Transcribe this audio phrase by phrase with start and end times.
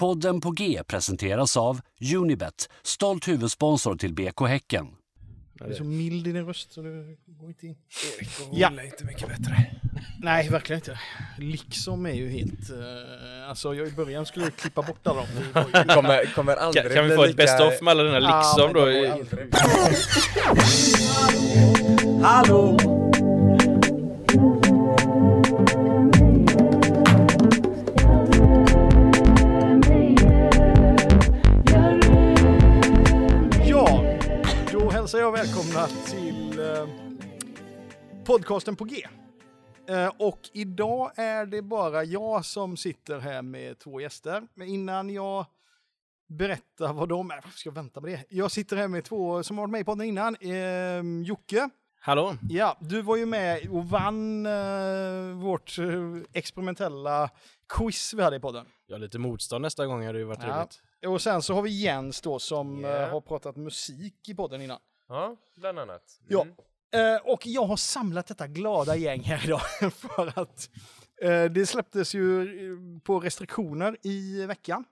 [0.00, 1.80] Podden på G presenteras av
[2.16, 4.86] Unibet, stolt huvudsponsor till BK Häcken.
[5.54, 7.76] Du är så mild i din röst så det går inte in.
[8.18, 8.70] Erik och Ja.
[8.78, 9.66] Är inte mycket bättre.
[10.22, 11.00] Nej, verkligen inte.
[11.38, 12.70] Liksom är ju helt...
[12.70, 15.26] Uh, alltså jag i början skulle jag klippa bort alla dem.
[15.88, 18.56] Kommer, kommer aldrig Kan, kan vi få ett lika- best of med alla dina Ja,
[18.58, 19.28] liksom men
[22.20, 22.26] då?
[22.26, 22.99] Hallå!
[35.10, 36.88] Hälsar jag välkomna till eh,
[38.24, 39.06] podcasten på G.
[39.88, 44.42] Eh, och idag är det bara jag som sitter här med två gäster.
[44.54, 45.46] Men innan jag
[46.28, 48.24] berättar vad de är, varför ska jag vänta med det?
[48.28, 50.36] Jag sitter här med två som har varit med i podden innan.
[50.40, 51.68] Eh, Jocke,
[52.00, 52.36] Hallå?
[52.50, 55.86] ja, du var ju med och vann eh, vårt eh,
[56.32, 57.30] experimentella
[57.68, 58.66] quiz vi hade i podden.
[58.90, 60.52] Har lite motstånd nästa gång hade ju varit Ja.
[60.54, 60.80] trevligt.
[61.06, 62.88] Och sen så har vi Jens då som Ja.
[63.02, 64.78] eh, har pratat musik i podden innan.
[65.10, 66.20] Ja, bland annat.
[66.28, 66.42] Ja.
[66.42, 66.54] Mm.
[66.92, 69.60] Eh, och jag har samlat detta glada gäng här idag
[69.92, 70.70] för att
[71.22, 74.84] eh, det släpptes ju eh, på restriktioner i veckan.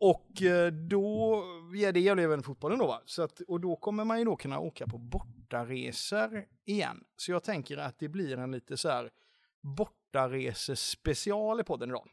[0.00, 1.42] Och eh, då,
[1.74, 3.02] ja det gäller även fotbollen då va?
[3.04, 7.04] Så att, och då kommer man ju då kunna åka på bortaresor igen.
[7.16, 9.10] Så jag tänker att det blir en lite så här
[9.60, 12.08] bortaresespecial i podden idag.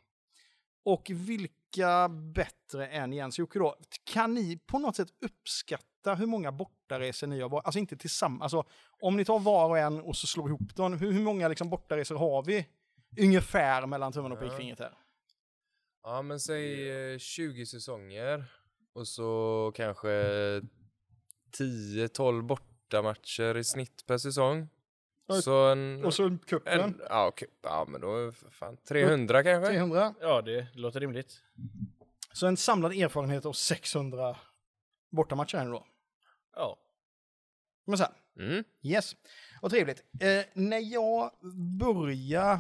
[0.84, 3.76] Och vilka bättre än Jens Jocke då?
[4.04, 6.81] Kan ni på något sätt uppskatta hur många bortaresor
[7.28, 7.66] ni har varit?
[7.66, 8.70] Alltså inte tillsammans, alltså
[9.02, 11.70] om ni tar var och en och så slår ihop dem, hur, hur många liksom
[11.70, 12.68] bortaresor har vi?
[13.20, 14.94] Ungefär mellan tummen och pekfingret här.
[16.04, 18.46] Ja, men säg eh, 20 säsonger
[18.94, 20.10] och så kanske
[21.58, 24.70] 10-12 bortamatcher i snitt per säsong.
[25.28, 26.06] Och- Så en...
[26.06, 27.48] Och så kuppen, en ja, okej.
[27.64, 29.72] ja, men då fan 300 kanske?
[29.72, 30.14] 300.
[30.22, 31.42] Ja, det låter rimligt.
[32.34, 34.38] Så en samlad erfarenhet av 600
[35.12, 35.86] bortamatcher här nu då.
[36.56, 36.78] Ja.
[37.86, 38.64] Men så här, Mm.
[38.82, 39.16] Yes,
[39.62, 40.04] vad trevligt.
[40.20, 41.32] Eh, när jag
[41.80, 42.60] började eh,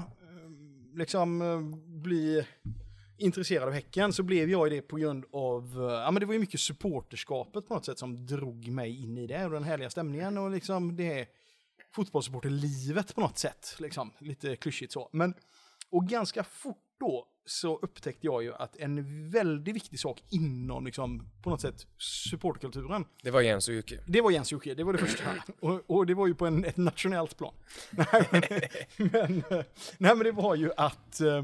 [0.93, 1.61] liksom eh,
[2.01, 2.45] bli
[3.17, 6.33] intresserad av Häcken så blev jag det på grund av, eh, ja men det var
[6.33, 9.89] ju mycket supporterskapet på något sätt som drog mig in i det och den härliga
[9.89, 11.27] stämningen och liksom det
[11.91, 15.09] fotbollssupporterlivet på något sätt, liksom lite klyschigt så.
[15.11, 15.33] Men,
[15.89, 21.29] och ganska fort då så upptäckte jag ju att en väldigt viktig sak inom liksom
[21.43, 23.99] på något sätt supportkulturen Det var Jens och Jocke.
[24.07, 25.23] det var Jens Jocke, det var det första.
[25.59, 27.53] Och, och det var ju på en, ett nationellt plan.
[27.91, 29.43] nej, men,
[29.97, 31.43] nej, men det var ju att eh,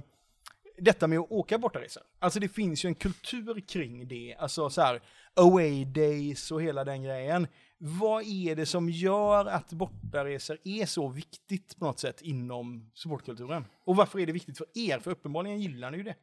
[0.77, 2.03] detta med att åka bortaresor.
[2.19, 4.35] Alltså det finns ju en kultur kring det.
[4.39, 5.01] Alltså så här,
[5.33, 7.47] away days och hela den grejen.
[7.77, 13.65] Vad är det som gör att bortaresor är så viktigt på något sätt inom supportkulturen?
[13.85, 14.99] Och varför är det viktigt för er?
[14.99, 16.15] För uppenbarligen gillar ni ju det.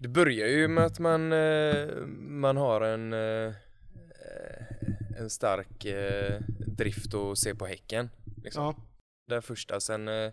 [0.00, 3.54] Det börjar ju med att man, eh, man har en, eh,
[5.18, 6.40] en stark eh,
[6.76, 8.10] drift att se på Häcken.
[8.44, 8.64] Liksom.
[8.64, 8.76] Ja.
[9.26, 9.80] Det första.
[9.80, 10.32] Sen, eh,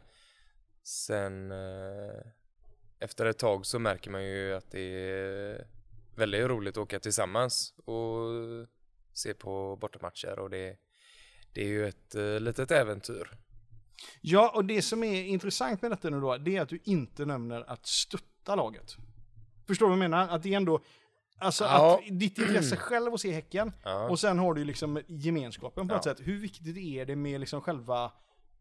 [0.84, 2.22] sen eh,
[3.02, 5.68] efter ett tag så märker man ju att det är
[6.16, 8.28] väldigt roligt att åka tillsammans och
[9.14, 10.78] se på bortamatcher och det,
[11.54, 13.30] det är ju ett eh, litet äventyr.
[14.22, 17.26] Ja, och det som är intressant med detta nu då, det är att du inte
[17.26, 18.96] nämner att stötta laget.
[19.68, 20.28] Förstår du vad jag menar?
[20.28, 20.80] Att det är ändå,
[21.38, 22.00] alltså Ja.
[22.10, 24.10] att ditt intresse själv att se Häcken, Ja.
[24.10, 26.02] och sen har du ju liksom gemenskapen på Ja.
[26.04, 26.18] sätt.
[26.20, 28.12] Hur viktigt är det med liksom själva,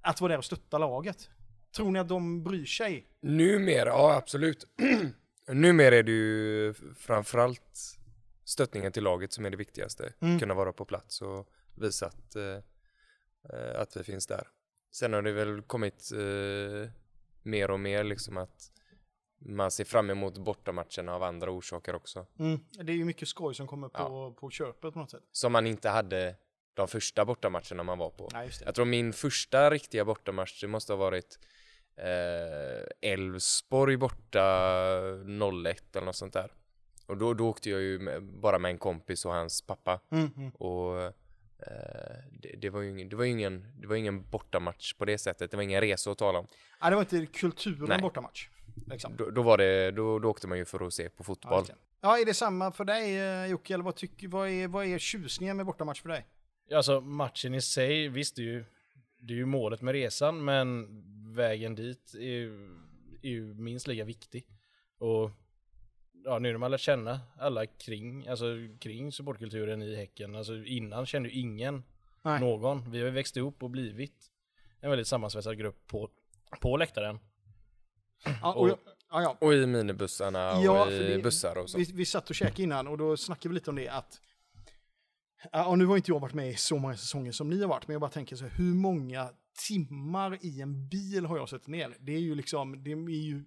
[0.01, 1.31] att vara där och stötta laget?
[1.77, 3.07] Tror ni att de bryr sig?
[3.21, 4.67] Numera, ja absolut.
[5.49, 7.99] Numera är det ju framförallt
[8.45, 10.13] stöttningen till laget som är det viktigaste.
[10.21, 10.39] Mm.
[10.39, 12.59] Kunna vara på plats och visa att, eh,
[13.53, 14.49] eh, att vi finns där.
[14.93, 16.91] Sen har det väl kommit eh,
[17.43, 18.73] mer och mer liksom att
[19.39, 22.27] man ser fram emot bortamatcherna av andra orsaker också.
[22.39, 22.61] Mm.
[22.71, 25.23] Det är ju mycket skoj som kommer på, på köpet på något sätt.
[25.33, 26.37] Som man inte hade
[26.75, 28.29] de första bortamatcherna man var på.
[28.29, 28.51] Det.
[28.65, 31.39] Jag tror min första riktiga bortamatch det måste ha varit
[32.01, 34.41] eh, Elfsborg borta
[35.67, 36.53] 01 eller något sånt där.
[37.07, 40.01] Och då, då åkte jag ju med, bara med en kompis och hans pappa.
[40.11, 40.51] Mm, mm.
[40.51, 41.13] Och eh,
[42.33, 45.19] det, det, var ju ingen, det, var ju ingen, det var ingen bortamatch på det
[45.19, 45.51] sättet.
[45.51, 46.47] Det var ingen resa att tala om.
[46.81, 47.99] Ja, det var inte kulturen Nej.
[48.03, 48.49] bortamatch.
[48.87, 49.17] Liksom.
[49.17, 51.65] Då, då, var det, då, då åkte man ju för att se på Ja, fotboll.
[51.65, 51.75] det.
[52.01, 53.75] ja, är det samma för dig eh, Jocke?
[53.75, 56.27] Eller vad, tycker, vad, är, vad är tjusningen med bortamatch för dig?
[56.75, 58.65] Alltså matchen i sig, visst det är ju,
[59.21, 60.89] det är ju målet med resan, men
[61.35, 62.71] vägen dit är ju,
[63.23, 64.47] är ju minst lika viktig.
[64.99, 65.31] Och
[66.25, 68.45] ja, nu när man lärt känna alla kring, alltså
[68.81, 71.83] kring supportkulturen i Häcken, alltså innan kände ju ingen
[72.23, 72.41] Nej.
[72.41, 72.91] någon.
[72.91, 74.31] Vi har ju växt ihop och blivit
[74.81, 76.11] en väldigt sammansvetsad grupp på,
[76.61, 77.19] på läktaren.
[78.43, 78.79] Ja, och Och-
[79.13, 79.37] Ja, ja.
[79.41, 81.79] Och i minibussarna och i det- bussar och så.
[81.79, 84.21] Vi, vi satt och käkade innan och då snackade vi lite om det att
[85.53, 87.69] Ja, och nu har inte jag varit med i så många säsonger som ni har
[87.69, 89.31] varit, men jag bara tänker så här, hur många
[89.69, 91.97] timmar i en bil har jag suttit ner?
[92.01, 93.45] Det är ju liksom, det är ju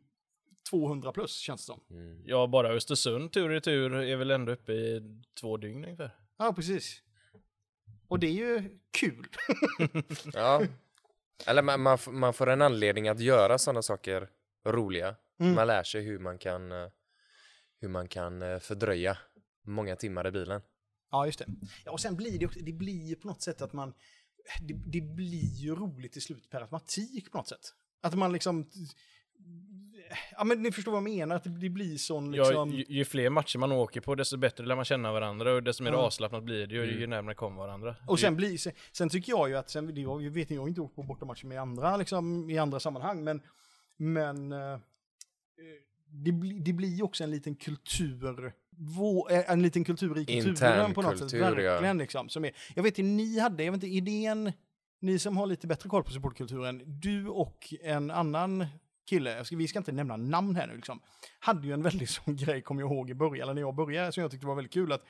[0.69, 1.79] 200 plus känns det som.
[1.89, 2.21] Mm.
[2.25, 5.01] Ja, bara Östersund tur i tur är väl ändå uppe i
[5.41, 6.15] två dygn ungefär.
[6.37, 7.01] Ja, precis.
[8.07, 9.27] Och det är ju kul.
[10.33, 10.61] Ja.
[11.47, 14.29] Eller man, man, man får en anledning att göra sådana saker
[14.65, 15.15] roliga.
[15.39, 15.55] Mm.
[15.55, 16.89] Man lär sig hur man kan, eh,
[17.81, 19.17] hur man kan eh, fördröja
[19.61, 20.61] många timmar i bilen.
[21.13, 21.45] Ja, just det.
[21.85, 23.93] Ja, och sen blir det också, det blir ju på något sätt att man,
[24.61, 27.73] det, det blir ju roligt till slut per automatik på något sätt.
[28.01, 28.69] Att man liksom,
[30.37, 32.71] ja men ni förstår vad jag menar, att det, blir sån liksom...
[32.71, 35.63] Ja, ju, ju fler matcher man åker på, desto bättre lär man känna varandra och
[35.63, 35.97] desto mer Ja.
[35.97, 36.99] avslappnat blir det ju, Mm.
[36.99, 37.95] ju närmare kommer varandra.
[38.07, 40.61] Och sen, blir, sen, sen tycker jag ju att, sen, det- jag vet inte, jag
[40.61, 43.41] har inte åkt på bortamatcher med andra, liksom, i andra sammanhang, men,
[43.97, 44.79] men eh,
[46.05, 50.25] det, blir det blir ju också en liten kultur, vå, eh, en liten kultur i
[50.25, 51.31] kulturen på något sätt.
[51.31, 51.71] kultur, ja.
[51.71, 52.29] Verkligen liksom.
[52.29, 54.51] Som är, jag vet inte, ni hade, jag vet inte, idén,
[54.99, 58.65] ni som har lite bättre koll på supportkulturen, du och en annan
[59.09, 60.99] kille, ska, vi ska inte nämna namn här nu liksom,
[61.39, 64.11] hade ju en väldigt sån grej, kommer jag ihåg i början, eller när jag började,
[64.11, 65.03] som jag tyckte var väldigt kul, att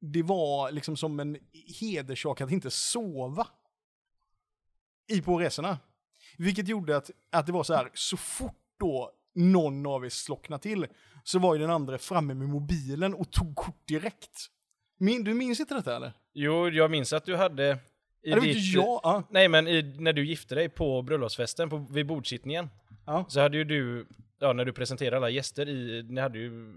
[0.00, 1.38] det var liksom som en
[1.80, 3.46] hederssak att inte sova
[5.08, 5.78] i på resorna.
[6.36, 10.62] Vilket gjorde att, att det var så här, så fort då någon av er slocknade
[10.62, 10.86] till
[11.30, 14.46] så var ju den andra framme med mobilen och tog kort direkt.
[14.98, 16.12] Min, du minns inte detta eller?
[16.34, 17.78] Jo, jag minns att du hade...
[18.22, 19.00] I Ja, det ditt- jag.
[19.02, 19.22] Ja.
[19.30, 22.70] Nej, men i, när du gifte dig på bröllopsfesten, på, vid bordsittningen,
[23.06, 23.24] Ja.
[23.28, 24.06] så hade ju du,
[24.38, 26.74] ja, när du presenterade alla gäster i, ni hade ju,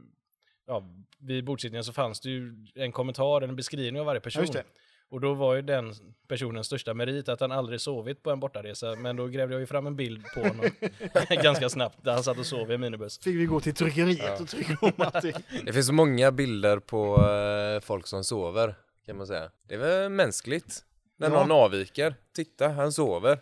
[0.67, 0.83] ja,
[1.19, 4.45] vid bordsittningen så fanns det ju en kommentar, en beskrivning av varje Ja, person.
[4.53, 4.63] det.
[5.11, 5.93] Och då var ju den
[6.27, 9.65] personens största merit att han aldrig sovit på en bortaresa, men då grävde jag ju
[9.65, 10.65] fram en bild på honom
[11.43, 13.19] ganska snabbt, där han satt och sov i en minibuss.
[13.19, 14.37] Fick vi gå till tryckeriet Ja.
[14.41, 15.33] och trycka om allting.
[15.65, 18.75] Det finns många bilder på eh, folk som sover,
[19.05, 19.51] kan man säga.
[19.67, 20.83] Det är väl mänskligt.
[21.17, 21.33] När Ja.
[21.39, 22.15] någon avviker.
[22.35, 23.39] Titta, han sover.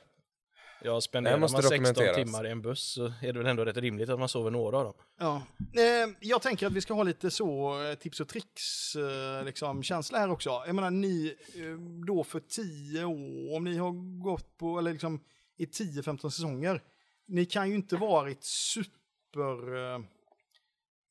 [0.84, 2.16] Ja, spenderar man 16 dokumenteras.
[2.16, 4.78] timmar i en buss så är det väl ändå rätt rimligt att man sover några
[4.78, 4.94] av dem.
[5.20, 5.42] Ja.
[5.82, 9.84] Eh, jag tänker att vi ska ha lite så eh, tips och tricks eh, liksom,
[9.84, 10.50] känsla här också.
[10.50, 15.24] Jag menar ni eh, då för 10 år, om ni har gått på, eller liksom
[15.58, 16.82] i 10-15 säsonger.
[17.28, 20.00] Ni kan ju inte varit super eh,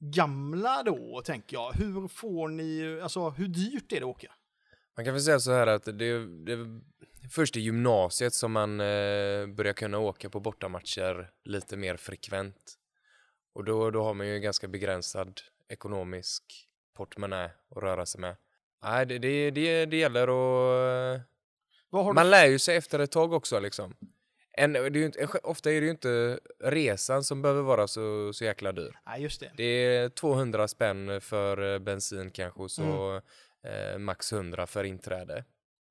[0.00, 1.72] gamla då, tänker jag.
[1.72, 4.32] Hur får ni, alltså hur dyrt är det att åka?
[4.96, 6.80] Man kan väl säga så här att det, det är
[7.30, 12.74] först i gymnasiet som man eh, börjar kunna åka på bortamatcher lite mer frekvent.
[13.54, 16.42] Och då, då har man ju ganska begränsad ekonomisk
[16.96, 17.44] portmonnä
[17.76, 18.36] att röra sig med.
[18.82, 21.20] Nej, det, det, det, det gäller att...
[21.90, 23.96] Vad har du Man lär ju sig efter ett tag också liksom.
[24.52, 28.44] En, det är inte, ofta är det ju inte resan som behöver vara så, så
[28.44, 28.98] jäkla dyr.
[29.06, 29.50] Nej, just det.
[29.56, 32.82] Det är 200 spänn för eh, bensin kanske och så
[33.64, 33.92] Mm.
[33.92, 35.44] eh, max 100 för inträde.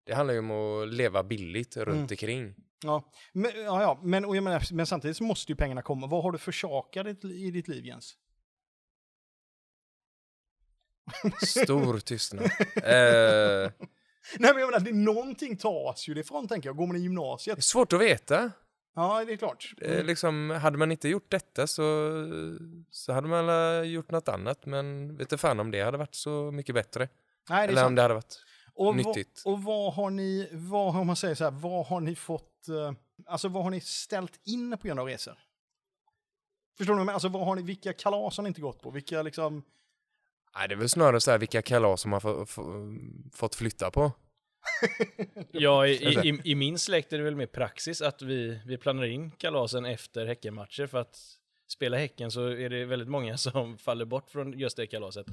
[0.07, 2.01] Det handlar ju om att leva billigt runt Mm.
[2.01, 2.55] omkring.
[2.83, 3.99] Ja, men, ja, ja.
[4.03, 6.07] Men, och jag menar, men samtidigt så måste ju pengarna komma.
[6.07, 8.17] Vad har du försakat i, ditt- liv, Jens?
[11.45, 12.43] Stor tystnad.
[12.83, 13.71] Eh,
[14.39, 16.75] Nej, men jag menar, det, någonting tas ju det ifrån, tänker jag.
[16.75, 17.63] Går man i gymnasiet?
[17.63, 18.51] svårt att veta.
[18.95, 19.73] Ja, det är klart.
[19.81, 21.83] Eh, liksom, hade man inte gjort detta så,
[22.91, 24.65] så hade man gjort något annat.
[24.65, 27.09] Men vet inte fan om det hade varit så mycket bättre.
[27.49, 27.95] Nej, Eller om sant.
[27.95, 28.43] det hade varit
[28.77, 29.41] och, nyttigt.
[29.45, 32.67] Vad, och vad har ni, vad, om man säger så här, vad har ni fått,
[32.67, 32.93] eh,
[33.25, 35.37] alltså vad har ni ställt in på grund av resor?
[36.77, 37.13] Förstår du vad jag menar?
[37.13, 38.91] Alltså vad har ni, vilka kalas har ni inte gått på?
[38.91, 39.63] Vilka liksom,
[40.55, 42.95] Nej, det är väl snarare så här vilka kalas som har få, få,
[43.33, 44.11] fått flytta på.
[45.51, 48.77] Ja, i, i, i, i min släkt är det väl mer praxis att vi, vi
[48.77, 51.17] planerar in kalasen efter Häckenmatcher för att
[51.67, 55.27] spela Häcken så är det väldigt många som faller bort från just det kalaset.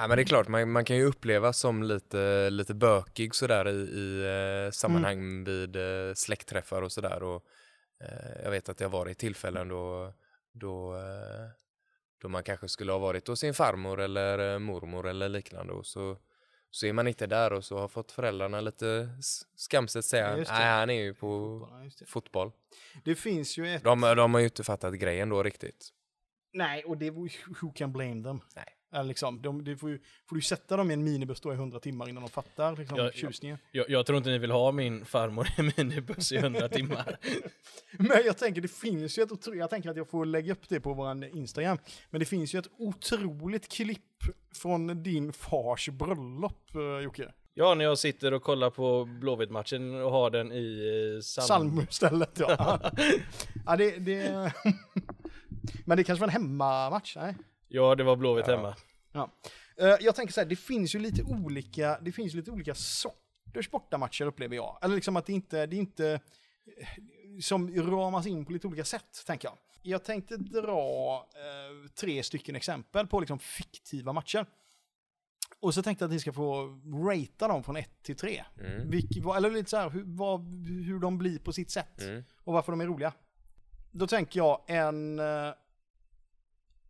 [0.00, 3.68] Ja, men det är klart, man, man kan ju upplevas som lite, lite bökig sådär
[3.68, 4.24] i, i
[4.66, 7.22] eh, sammanhang vid eh, släktträffar och sådär.
[7.22, 7.44] Och,
[8.04, 10.12] eh, jag vet att det har varit tillfällen då,
[10.52, 11.48] då, eh,
[12.22, 16.18] då man kanske skulle ha varit hos sin farmor eller mormor eller liknande och så,
[16.70, 19.08] så är man inte där och så har fått föräldrarna lite
[19.56, 22.06] skamset säga nej han är ju på just det.
[22.06, 22.52] fotboll.
[23.04, 25.88] det finns ju ett, De, de har ju inte fattat grejen då riktigt.
[26.52, 27.10] nej, och det,
[27.60, 28.40] who can blame them?
[28.56, 28.77] Nej.
[28.92, 31.54] Eller liksom, de, det får, ju, får du sätta dem i en minibuss då i
[31.54, 33.10] 100 timmar innan de fattar liksom, Ja, ja.
[33.12, 33.58] tjusningen.
[33.72, 37.18] Jag, jag tror inte ni vill ha min farmor i minibuss i 100 timmar.
[37.90, 39.54] Men jag tänker, det finns ju ett otro...
[39.54, 41.78] Jag tänker att jag får lägga upp det på vår Instagram.
[42.10, 44.02] Men det finns ju ett otroligt klipp
[44.54, 47.32] från din fars bröllop, eh, Jocke.
[47.54, 51.46] Ja, när jag sitter och kollar på Blåvitt-matchen och har den i eh, psalm...
[51.46, 52.80] Psalmstället, ja.
[53.66, 54.52] ja det, det...
[55.84, 57.16] Men det kanske var en hemmamatch?
[57.16, 57.34] Nej.
[57.68, 58.76] Ja, det var Blåvitt hemma.
[59.12, 59.30] Ja.
[59.76, 63.70] Eh, jag tänker så här, det finns ju lite olika, det finns lite olika sorters
[63.70, 64.78] bortamatcher upplever jag.
[64.82, 66.20] Eller liksom att det inte, det är inte
[66.66, 69.58] eh, som ramas in på lite olika sätt, tänker jag.
[69.82, 74.46] Jag tänkte dra eh, tre stycken exempel på liksom fiktiva matcher.
[75.60, 78.44] Och så tänkte jag att ni ska få ratea dem från 1 till 3.
[78.60, 78.90] Mm.
[78.90, 82.02] Vilk, eller lite så här, hur, vad, hur de blir på sitt sätt.
[82.02, 82.24] Mm.
[82.44, 83.12] Och varför de är roliga.
[83.90, 85.52] Då tänker jag en, eh,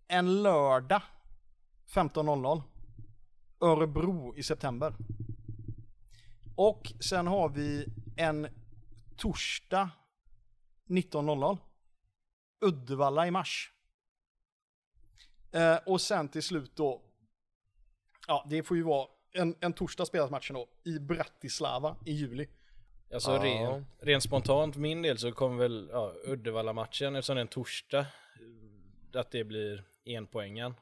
[0.08, 1.02] en lördag
[1.94, 2.62] 15.00.
[3.60, 4.94] Örebro i september.
[6.56, 7.86] Och sen har vi
[8.16, 8.48] en
[9.16, 9.90] torsdag
[10.86, 11.58] 19.00.
[12.60, 13.72] Uddevalla i mars.
[15.52, 17.02] Eh, och sen till slut då,
[18.26, 22.48] ja det får ju vara en, en torsdag spelas matchen då i Bratislava i juli.
[23.14, 23.44] Alltså Ja.
[23.44, 28.06] ren, rent spontant min del så kommer väl ja, Uddevalla-matchen eftersom det är en torsdag
[29.14, 29.84] att det blir
[30.16, 30.74] enpoängen.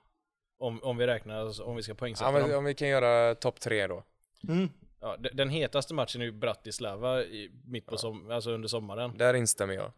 [0.59, 2.59] Om, om vi räknar, alltså, om vi ska Ja, poängsätta men, dem.
[2.59, 4.04] om vi kan göra topp tre då.
[4.49, 4.68] Mm.
[5.00, 9.18] Ja, de- den hetaste matchen är ju Bratislava i, mitt på som, alltså under sommaren.
[9.18, 9.92] Där instämmer jag.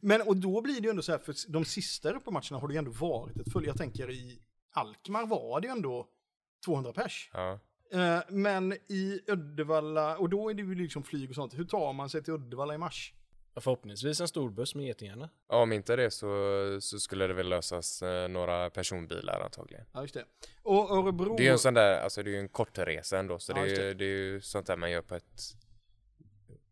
[0.00, 2.74] Men och då blir det ju ändå så här, för de sista Europamatcherna har det
[2.74, 3.66] ju ändå varit ett full.
[3.66, 4.42] Jag tänker i
[4.72, 6.08] Alkmaar var det ju ändå
[6.64, 7.30] 200 pers.
[7.32, 7.58] Ja.
[7.92, 11.54] Eh, men i Uddevalla, och då är det ju liksom flyg och sånt.
[11.58, 13.14] Hur tar man sig till Uddevalla i mars?
[13.60, 15.28] Förhoppningsvis en stor buss med Getingarna.
[15.48, 16.26] Ja, Om inte det så,
[16.80, 19.84] så skulle det väl lösas eh, några personbilar antagligen.
[19.92, 20.24] Ja, just det.
[20.62, 21.36] Och Örebro...
[21.36, 23.52] Det är ju en sån där, alltså det är ju en kort resa ändå, så
[23.52, 23.84] Ja, det, är, det.
[23.88, 25.40] ju- det är ju sånt där man gör på ett,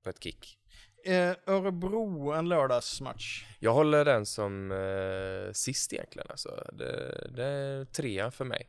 [0.03, 0.59] på ett kick.
[1.05, 3.45] eh, Örebro, en lördagsmatch.
[3.59, 6.65] Jag håller den som eh, sist egentligen alltså.
[6.73, 8.69] Det, det är trea för mig.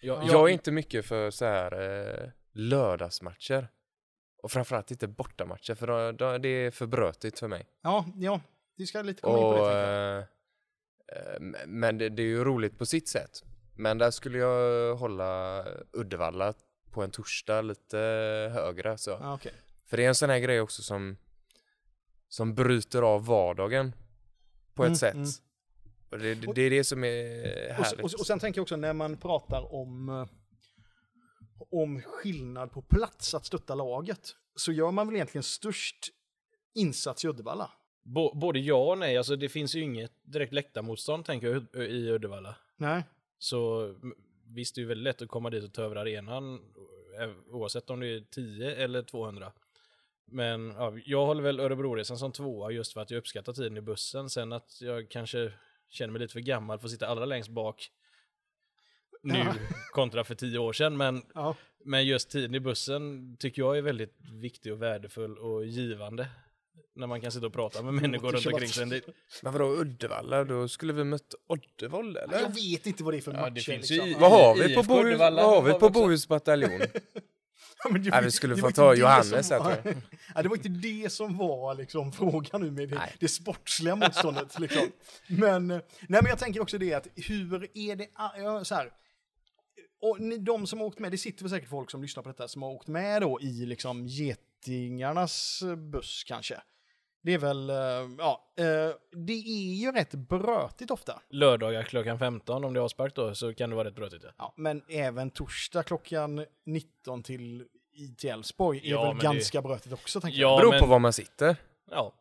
[0.00, 1.80] Jag, Jag är inte mycket för så här
[2.22, 3.68] eh, lördagsmatcher.
[4.42, 7.66] Och framförallt inte bortamatcher för då, då, det är för brötigt för mig.
[7.82, 8.40] Ja, ja.
[8.76, 10.18] Vi ska lite komma in på det.
[10.18, 13.42] Och, eh, men det, det är ju roligt på sitt sätt.
[13.76, 16.54] Men där skulle jag hålla Uddevalla
[16.90, 17.96] på en torsdag lite
[18.54, 18.98] högre.
[18.98, 19.10] Så.
[19.10, 19.52] Ja, okej.
[19.86, 21.16] För det är en sån här grej också som,
[22.28, 23.92] som bryter av vardagen
[24.74, 25.14] på ett Mm, sätt.
[25.14, 25.28] mm.
[26.10, 28.04] Och det, det, det är det som är Och, härligt.
[28.04, 30.26] och, och sen tänker jag också när man pratar om, eh,
[31.70, 36.08] om skillnad på plats att stötta laget, så gör man väl egentligen störst
[36.74, 37.70] insats i Uddevalla.
[38.02, 42.10] Bo, både ja och nej, alltså det finns ju inget direkt läktarmotstånd tänker jag i
[42.10, 42.56] Uddevalla.
[42.76, 43.04] Nej.
[43.38, 43.94] Så
[44.44, 46.54] visst, det är väldigt lätt att komma dit och ta över arenan
[47.20, 49.52] eh, oavsett om det är 10 eller 200.
[50.24, 53.80] Men ja, jag håller väl Örebroresan som tvåa just för att jag uppskattar tiden i
[53.80, 54.30] bussen.
[54.30, 55.52] Sen att jag kanske
[55.88, 57.90] känner mig lite för gammal för att sitta allra längst bak
[59.22, 59.54] nu Ja.
[59.92, 60.96] kontra för tio år sedan.
[60.96, 61.54] Men, Ja.
[61.84, 66.28] men just tiden i bussen tycker jag är väldigt viktig och värdefull och givande.
[66.94, 69.02] När man kan sitta och prata med människor runt omkring sig.
[69.42, 70.44] Men vadå Uddevalla?
[70.44, 72.40] Då skulle vi mött Oddevold eller?
[72.40, 73.50] Jag vet inte vad det är för Ja, matcher.
[73.54, 74.20] det finns liksom.
[74.20, 75.88] Vad har vi på Bohus, Uddevalla vad har vi på.
[75.90, 76.80] Bohus bataljon?
[77.84, 79.94] Ja, men det Nej, vi skulle det få ta Johannes här, tror
[80.34, 83.16] ja, Det var inte det som var liksom frågan nu med det, Nej.
[83.20, 84.58] det sportsliga motståndet.
[84.58, 84.82] Liksom.
[85.28, 88.06] Men, eh, nej, men jag tänker också det att hur är det,
[88.38, 88.90] ja, så här,
[90.02, 92.28] och ni, de som har åkt med, det sitter väl säkert folk som lyssnar på
[92.28, 96.60] detta som har åkt med då i liksom getingarnas eh, buss kanske.
[97.22, 97.76] Det är väl, eh,
[98.18, 98.64] ja, eh,
[99.26, 101.20] det är ju rätt brötigt ofta.
[101.30, 104.22] Lördagar klockan 15 om det är avspark då så kan det vara rätt brötigt.
[104.24, 104.30] Ja.
[104.38, 109.22] Ja, men även torsdag klockan 19 till i till Älvsborg är Ja, väl men det-
[109.34, 110.58] ganska brötigt också tänker Ja, jag.
[110.60, 111.56] Beror men- på var man sitter.
[111.90, 112.12] ja.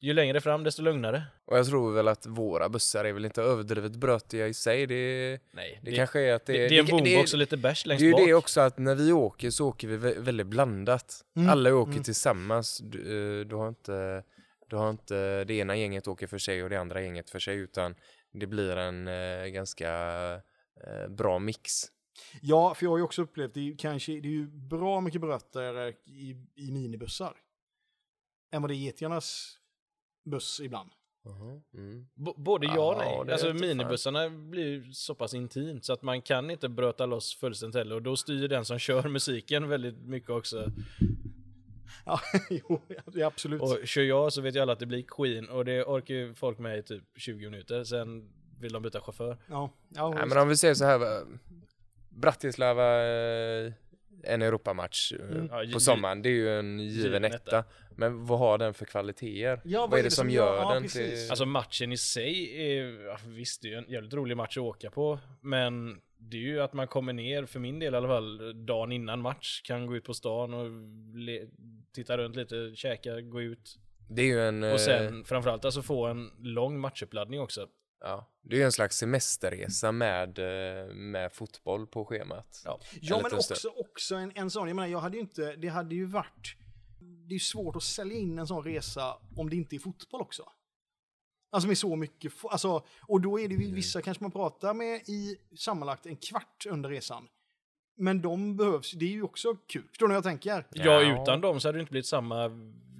[0.00, 1.22] Ju längre fram desto lugnare.
[1.44, 4.86] Och jag tror väl att våra bussar är väl inte överdrivet brötiga i sig.
[4.86, 7.38] Det, Nej, det, kanske är att det, det, det är en det- boombox det, och
[7.38, 8.20] lite bärs det längst är ju bak.
[8.26, 11.24] det också att när vi åker så åker vi vä- väldigt blandat.
[11.36, 12.02] Mm, Alla åker mm.
[12.04, 12.78] tillsammans.
[12.78, 12.98] Du,
[13.40, 14.22] eh, du, har inte,
[14.68, 17.56] du har inte det ena gänget åker för sig och det andra gänget för sig
[17.56, 17.94] utan
[18.32, 19.90] det blir en eh, ganska
[20.86, 21.72] eh, bra mix.
[22.42, 25.00] Ja, för jag har ju också upplevt, det är ju kanske, det är ju bra
[25.00, 27.32] mycket brötare i, i minibussar.
[28.52, 29.58] Än vad det är i getingarnas
[30.26, 30.90] buss ibland.
[31.74, 32.06] Mm.
[32.36, 33.32] Både ja och nej.
[33.32, 33.68] Alltså jag fan.
[33.68, 37.94] minibussarna blir ju så pass intimt så att man kan inte bröta loss fullständigt heller.
[37.94, 40.72] Och då styr den som kör musiken väldigt mycket också.
[42.06, 43.62] Ja, jo, det är absolut.
[43.62, 46.34] Och kör jag så vet ju alla att det blir Queen och det orkar ju
[46.34, 47.84] folk med i typ 20 minuter.
[47.84, 48.28] Sen
[48.60, 49.38] vill de byta chaufför.
[49.50, 50.98] ja, ja, Nej, men om vi säger så här.
[50.98, 51.20] va,
[52.08, 53.72] Bratislava, eh,
[54.24, 55.48] en Europamatch eh, Mm.
[55.50, 56.22] Ja, på sommaren.
[56.22, 57.64] Det är ju en given etta.
[57.96, 59.60] Men vad har den för kvaliteter?
[59.64, 61.20] Ja, vad är det som gör ja, den precis.
[61.22, 61.30] till...
[61.30, 64.90] Alltså matchen i sig är, visst det är ju en jävligt rolig match att åka
[64.90, 65.18] på.
[65.40, 68.92] Men det är ju att man kommer ner, för min del i alla fall, dagen
[68.92, 69.60] innan match.
[69.64, 70.66] Kan gå ut på stan och
[71.16, 71.46] le-
[71.94, 73.78] titta runt lite, käka, gå ut.
[74.08, 74.64] Det är ju en...
[74.64, 77.66] eh, Och sen framförallt alltså få en lång matchuppladdning också.
[78.00, 82.62] Ja, det är ju en slags semesterresa med, eh, med fotboll på schemat.
[82.64, 82.80] Ja.
[83.00, 83.56] Ja, En men stund.
[83.56, 86.56] också, också en, en sån, jag menar, jag hade ju inte, det hade ju varit,
[86.98, 90.20] det är ju svårt att sälja in en sån resa om det inte är fotboll
[90.20, 90.42] också.
[91.52, 93.68] Alltså med så mycket, alltså, och då är det Mm.
[93.68, 97.28] ju vissa kanske man pratar med i sammanlagt en kvart under resan.
[97.98, 99.88] Men de behövs, det är ju också kul.
[99.88, 100.66] Förstår ni vad jag tänker?
[100.72, 102.50] Ja, utan dem så hade det inte blivit samma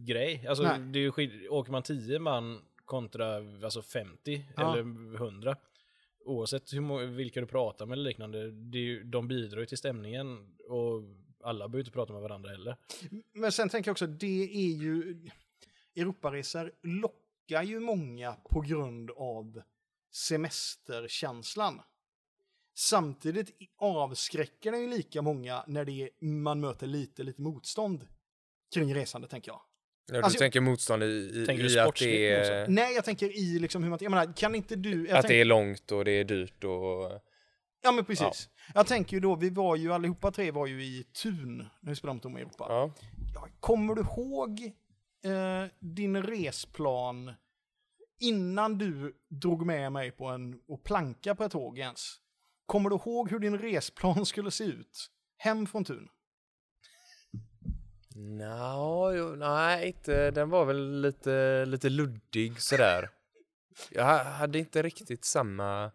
[0.07, 0.47] grej.
[0.49, 0.79] Alltså, Nej.
[0.81, 4.73] det är ju åker man 10 man kontra alltså 50 Ja.
[4.73, 4.81] eller
[5.16, 5.57] 100.
[6.25, 9.78] Oavsett hur vilka du pratar med eller liknande, det är ju, de bidrar ju till
[9.78, 11.02] stämningen och
[11.40, 12.76] alla behöver inte prata med varandra heller.
[13.33, 15.21] Men sen tänker jag också, det är ju,
[15.97, 19.62] Europaresor lockar ju många på grund av
[20.11, 21.83] semesterkänslan.
[22.75, 28.09] Samtidigt avskräcker den ju lika många när det är, man möter lite, lite motstånd
[28.75, 29.61] kring resande, tänker jag.
[30.07, 33.05] Ja, du Alltså- tänker motstånd i, i, Tänker i att, sportsligt det är, Nej, jag
[33.05, 35.07] tänker i liksom hur man, jag menar, kan inte du...
[35.09, 37.21] Jag att tänk, det är långt och det är dyrt och...
[37.83, 38.49] Ja, men precis.
[38.75, 41.97] Jag tänker ju då, vi var ju allihopa tre var ju i Tun när vi
[41.97, 42.67] spelade mot dem i Europa.
[42.69, 42.95] Ja.
[43.35, 44.61] Ja, Kommer du ihåg
[45.25, 47.33] eh, din resplan
[48.21, 52.15] innan du drog med mig på en och planka på ett tåg ens?
[52.67, 55.11] Kommer du ihåg hur din resplan skulle se ut?
[55.37, 56.09] Hem från Tun?
[58.18, 60.30] Nå, jo, nej, inte.
[60.30, 63.11] Den var väl lite, lite luddig sådär.
[63.90, 65.90] Jag ha- hade inte riktigt samma...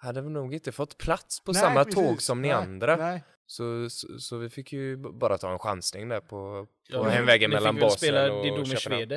[0.00, 1.94] Hade nog inte fått plats på Nej, samma precis.
[1.94, 2.96] tåg som ni Nej, andra.
[2.96, 3.24] Nej.
[3.46, 7.50] Så, så, så vi fick ju bara ta en chansning där på, på Ja, hemvägen
[7.50, 9.10] mellan Basel spela och Köpenhamn.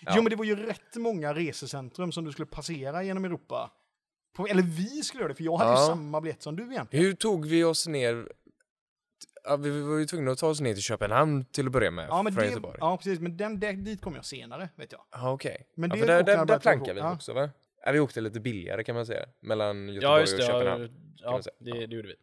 [0.00, 0.12] Ja.
[0.16, 3.70] Jo, men det var ju rätt många resecentrum som du skulle passera genom Europa.
[4.36, 5.86] På, eller vi skulle göra det, för jag hade ju Ja.
[5.86, 7.04] samma biljett som du egentligen.
[7.06, 8.32] Hur tog vi oss ner?
[9.48, 12.06] Ja, vi var ju tvungna att ta oss ner till Köpenhamn till att börja med,
[12.10, 12.76] Ja, men från det, Göteborg.
[12.80, 13.20] ja precis.
[13.20, 15.00] Men den, där, dit kom jag senare, vet jag.
[15.12, 15.66] Ja, okej.
[15.74, 17.12] Men Ja, det för där, jag där, bara där plankade vi ja.
[17.14, 17.50] också va?
[17.84, 19.26] Ja, vi åkte lite billigare kan man säga.
[19.40, 20.46] Mellan Göteborg Ja, just och det.
[20.46, 20.82] Köpenhamn.
[20.82, 21.54] Ja, ja man säga.
[21.58, 21.86] det, Ja.
[21.86, 22.14] det gjorde vi.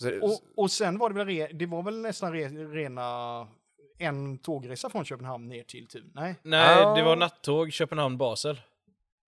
[0.00, 3.48] Så, Och, och sen var det väl, re, det var väl nästan re, rena
[3.98, 6.10] en tågresa från Köpenhamn ner till Thun?
[6.14, 8.60] Nej, Nej, det var nattåg Köpenhamn-Basel.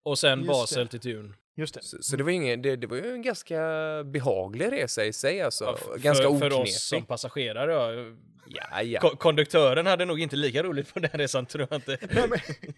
[0.03, 0.90] Och sen Just Basel det.
[0.90, 1.35] till Thun.
[1.61, 1.83] Just det.
[1.83, 3.61] så, så det var ingen, det, det var ju en ganska
[4.05, 5.64] behaglig resa i sig alltså.
[5.64, 6.53] Ja, f- ganska för, oknepig.
[6.53, 8.14] för oss som passagerare, ja.
[8.53, 9.01] Ja, ja.
[9.01, 11.99] Ko- Konduktören hade nog inte lika roligt på den resan, tror jag inte.
[12.11, 12.38] Nej men,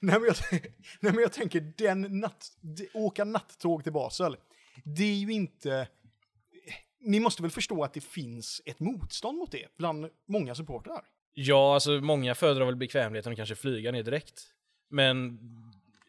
[0.00, 0.36] nej, men jag,
[1.00, 4.36] nej men jag tänker, den natt, de, åka nattåg till Basel,
[4.84, 5.88] det är ju inte...
[7.00, 11.00] Ni måste väl förstå att det finns ett motstånd mot det bland många supportrar?
[11.34, 14.42] Ja, alltså många föredrar väl bekvämligheten och kanske flyga ner direkt.
[14.90, 15.38] Men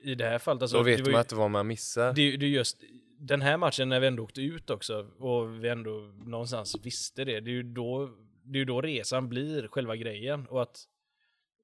[0.01, 2.13] i det här fallet, alltså, Då det vet var man ju- inte vad man missar.
[2.13, 2.83] Det, det är just
[3.19, 5.91] den här matchen när vi ändå åkte ut också och vi ändå
[6.25, 7.39] någonstans visste det.
[7.39, 8.09] Det är ju då,
[8.43, 10.87] det är ju då resan blir själva grejen och att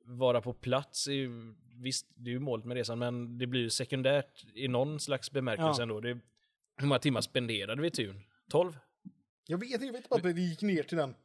[0.06, 3.62] vara på plats är ju, visst, det är ju målet med resan, men det blir
[3.62, 5.84] ju sekundärt i någon slags bemärkelse Ja.
[5.84, 6.00] ändå.
[6.00, 6.20] Det,
[6.78, 8.22] hur många timmar spenderade vi i Tun?
[8.50, 8.78] 12?
[9.48, 11.16] Jag vet, jag vet bara att vi gick ner till den.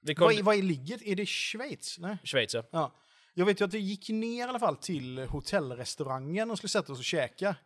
[0.00, 1.02] Vi kom, Vad, är- vad är ligget?
[1.02, 1.98] Är det Schweiz?
[1.98, 2.16] Nej.
[2.24, 2.62] Schweiz ja.
[2.70, 2.92] Ja.
[3.40, 6.92] Jag vet ju att vi gick ner i alla fall till hotellrestaurangen och skulle sätta
[6.92, 7.56] oss och käka.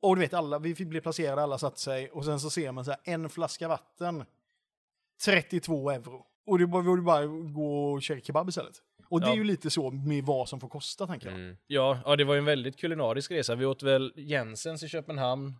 [0.00, 2.10] Och du vet, alla, vi bli placerade, alla satte sig.
[2.10, 4.24] Och sen så ser man så här, en flaska vatten,
[5.24, 6.26] 32 euro.
[6.46, 8.74] Och det var det bara gå och käka kebab istället.
[9.08, 9.32] Och det Ja.
[9.32, 11.38] är ju lite så med vad som får kosta, tänker jag.
[11.38, 11.56] Mm.
[11.66, 13.54] Ja, ja, det var ju en väldigt kulinarisk resa.
[13.54, 15.54] Vi åt väl Jensens i Köpenhamn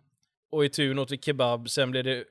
[0.49, 1.69] och i Tun åt vi kebab.
[1.69, 2.25] Sen blev det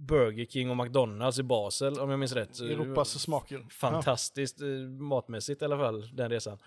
[0.00, 2.60] Burger King och McDonalds i Basel om jag minns rätt.
[2.60, 3.56] Europas smaker.
[3.56, 3.62] Ja.
[3.70, 4.66] Fantastiskt eh,
[5.00, 6.58] matmässigt i alla fall, den resan.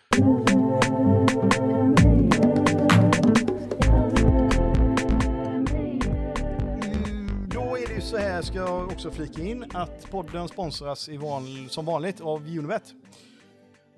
[6.85, 11.09] Mm, Då är det ju så här, ska jag också flika in, att podden sponsras
[11.09, 12.83] i van, som vanligt av Unibet.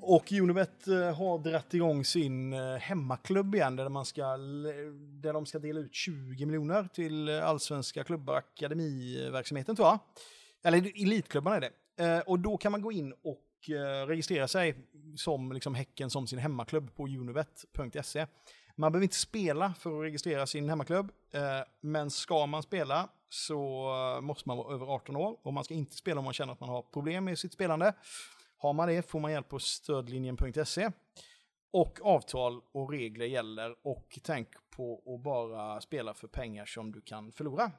[0.07, 4.37] Och Unibet eh, har dratt igång sin eh, hemmaklubb igen där, man ska,
[5.21, 9.99] där de ska dela ut 20 miljoner till eh, allsvenska klubbar, akademiverksamheten tror jag.
[10.63, 12.21] Eller elitklubbarna är det.
[12.21, 13.41] Och då kan man gå in och
[14.07, 14.75] registrera sig
[15.15, 18.27] som liksom Häcken som sin hemmaklubb på unibet.se.
[18.75, 21.11] Man behöver inte spela för att registrera sin hemmaklubb,
[21.81, 23.89] men ska man spela så
[24.21, 26.59] måste man vara över 18 år och man ska inte spela om man känner att
[26.59, 27.93] man har problem med sitt spelande.
[28.57, 30.91] Har man det får man hjälp på stödlinjen.se.
[31.71, 37.01] Och avtal och regler gäller och tänk på att bara spela för pengar som du
[37.01, 37.71] kan förlora.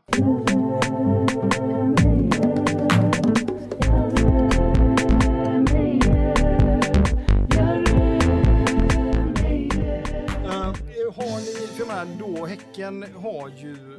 [10.45, 13.95] Eh, har ni, för då Häcken har ju,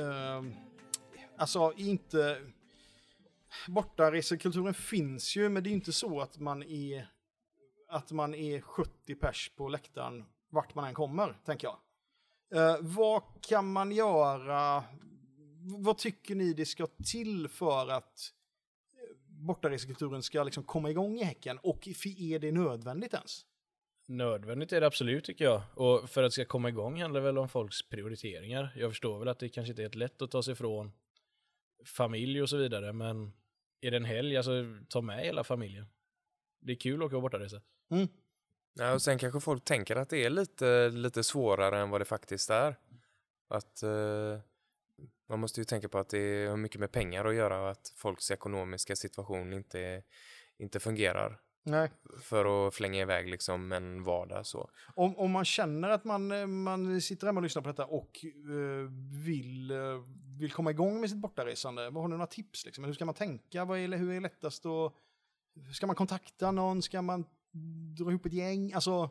[0.00, 0.42] eh,
[1.36, 2.36] alltså inte,
[3.68, 7.06] bortaresekulturen finns ju, men det är inte så att man är,
[7.88, 11.78] att man är 70 pers på läktaren vart man än kommer, tänker jag.
[12.54, 14.84] Eh, vad kan man göra?
[15.78, 18.32] Vad tycker ni det ska till för att
[18.92, 21.58] eh, bortaresekulturen ska liksom komma igång i Häcken?
[21.58, 23.46] Och är det nödvändigt ens?
[24.06, 25.62] Nödvändigt är det absolut tycker jag.
[25.74, 28.72] Och för att det ska komma igång handlar det väl om folks prioriteringar.
[28.76, 30.92] Jag förstår väl att det kanske inte är helt lätt att ta sig ifrån
[31.84, 33.32] familj och så vidare, men
[33.80, 34.52] är det en helg, alltså
[34.88, 35.86] ta med hela familjen.
[36.60, 37.62] Det är kul att åka på bortaresa.
[37.90, 38.08] Mm.
[38.74, 42.04] Ja, och sen kanske folk tänker att det är lite, lite svårare än vad det
[42.04, 42.76] faktiskt är.
[43.48, 44.38] Att eh,
[45.28, 47.92] man måste ju tänka på att det har mycket med pengar att göra och att
[47.96, 50.02] folks ekonomiska situation inte,
[50.58, 51.90] inte fungerar Nej.
[52.22, 54.70] för att flänga iväg liksom en vardag så.
[54.94, 58.24] Om, om man känner att man, eh, man sitter hemma och lyssnar på detta och
[58.24, 58.90] eh,
[59.24, 59.78] vill, eh,
[60.38, 62.66] vill komma igång med sitt bortaresande, vad har ni några tips?
[62.66, 62.84] Liksom?
[62.84, 63.64] Hur ska man tänka?
[63.64, 64.92] Vad är, hur är lättast att...
[65.74, 66.82] Ska man kontakta någon?
[66.82, 67.24] Ska man
[67.98, 68.72] dra ihop ett gäng?
[68.72, 69.10] Alltså,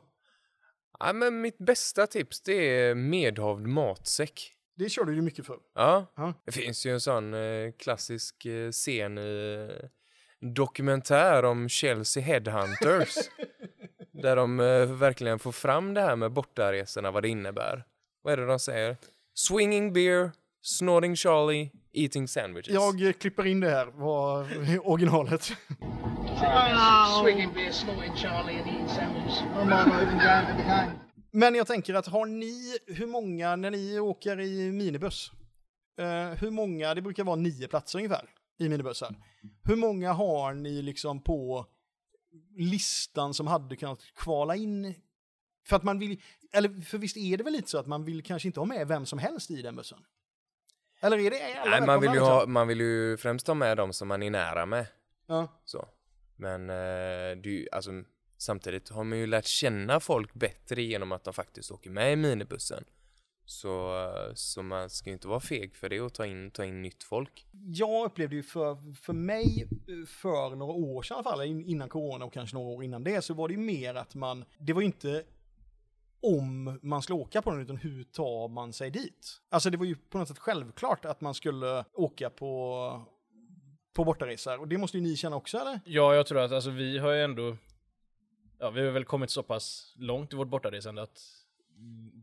[0.99, 4.53] Ja, men mitt bästa tips det är medhavd matsäck.
[4.75, 5.59] det kör du ju mycket för.
[5.75, 6.33] Ja, Ja.
[6.45, 9.69] det finns ju en sån eh, klassisk eh, scen i
[10.41, 13.15] dokumentär om Chelsea Headhunters.
[14.21, 17.83] där de eh, verkligen får fram det här med bortaresorna, vad det innebär.
[18.21, 18.97] Vad är det de säger?
[19.33, 22.73] Swinging beer, snorting Charlie, eating sandwiches.
[22.73, 24.47] Jag eh, klipper in det här, vad
[24.83, 25.43] originalet.
[27.21, 29.43] Swinging beer, snorting Charlie and eating sandwiches.
[31.31, 35.31] Men jag tänker att har ni, hur många, när ni åker i minibuss,
[35.99, 39.15] eh, hur många, det brukar vara nio platser ungefär i minibussar.
[39.63, 41.65] Hur många har ni liksom på
[42.57, 44.93] listan som hade kunnat kvala in?
[45.67, 48.23] För att man vill, eller för visst är det väl lite så att man vill
[48.23, 49.99] kanske inte ha med vem som helst i den bussen?
[50.99, 52.53] Eller är det alla Nej, man, vill ju ha, liksom?
[52.53, 54.87] man vill ju främst ha med dem som man är nära med.
[55.27, 55.61] Ja.
[55.65, 55.87] Så.
[56.35, 57.91] Men eh, ju, alltså,
[58.37, 62.15] samtidigt har man ju lärt känna folk bättre genom att de faktiskt åker med i
[62.15, 62.83] minibussen.
[63.49, 66.81] Så, så man ska ju inte vara feg för det och ta in, ta in
[66.81, 67.47] nytt folk.
[67.51, 69.67] jag upplevde ju för, för mig
[70.07, 73.03] för några år sedan i alla fall, in- innan corona och kanske några år innan
[73.03, 75.23] det, så var det ju mer att man, det var ju inte
[76.21, 79.41] om man skulle åka på den, utan hur tar man sig dit?
[79.49, 83.01] Alltså det var ju på något sätt självklart att man skulle åka på,
[83.93, 85.79] på bortaresor, och det måste ju ni känna också eller?
[85.85, 87.57] Ja, jag tror att alltså, vi har ju ändå,
[88.59, 91.21] ja, vi har väl kommit så pass långt i vårt bortaresande att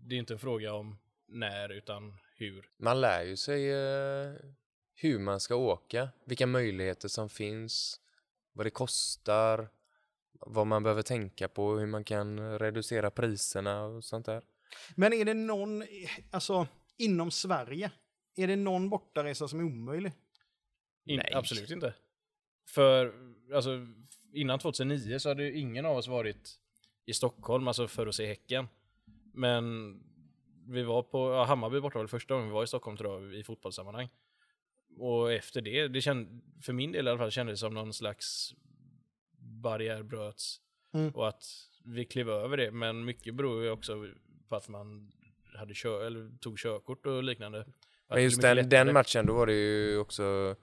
[0.09, 2.71] det är inte en fråga om när utan hur.
[2.79, 4.35] Man lär ju sig eh,
[4.95, 8.01] hur man ska åka, vilka möjligheter som finns,
[8.53, 9.69] vad det kostar,
[10.33, 14.43] vad man behöver tänka på, hur man kan reducera priserna och sånt där.
[14.95, 15.85] Men är det någon,
[16.31, 17.91] alltså inom Sverige,
[18.37, 20.13] är det någon bortaresa som är omöjlig?
[21.05, 21.33] In, Nej.
[21.35, 21.95] Absolut inte.
[22.69, 23.15] För
[23.55, 23.87] alltså,
[24.33, 26.59] innan 2009 så hade ju ingen av oss varit
[27.07, 28.69] i Stockholm, alltså för att se Häcken.
[29.33, 29.95] Men
[30.69, 33.23] vi var på, ja, Hammarby borta var det första gången vi var i Stockholm tror
[33.25, 34.09] jag, i fotbollssammanhang.
[34.99, 37.93] Och efter det, det känd, för min del i alla fall, kändes det som någon
[37.93, 38.55] slags
[39.39, 40.61] barriär bröts.
[40.95, 41.11] Mm.
[41.11, 41.45] Och att
[41.85, 44.07] vi klev över det, men mycket beror ju också
[44.49, 45.13] på att man
[45.55, 47.59] hade kör, eller tog körkort och liknande.
[47.59, 47.65] Det
[48.09, 50.57] Men just den, den matchen, då var det ju också...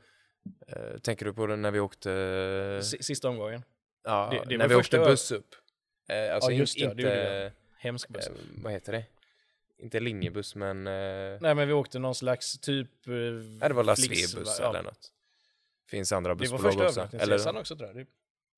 [0.67, 2.79] Eh, tänker du på det när vi åkte...
[2.83, 3.63] Si- Sista omgången.
[4.03, 5.55] ja, det- det när vi åkte buss upp.
[6.09, 6.95] Eh, alltså Ja, just det, inte...
[6.95, 7.51] det jag.
[7.77, 8.27] Hemsk buss.
[8.27, 9.05] eh, vad heter det?
[9.83, 10.87] Inte linjebuss, men...
[10.87, 13.07] Eh, Nej men vi åkte någon slags typ...
[13.07, 14.69] Eh, nej, det var La Flix- Svebuss ja.
[14.69, 15.11] eller något.
[15.89, 16.99] Finns andra Det var bussbolag första också.
[16.99, 17.95] övernattningsresan Eller, också tror jag.
[17.97, 18.05] Det,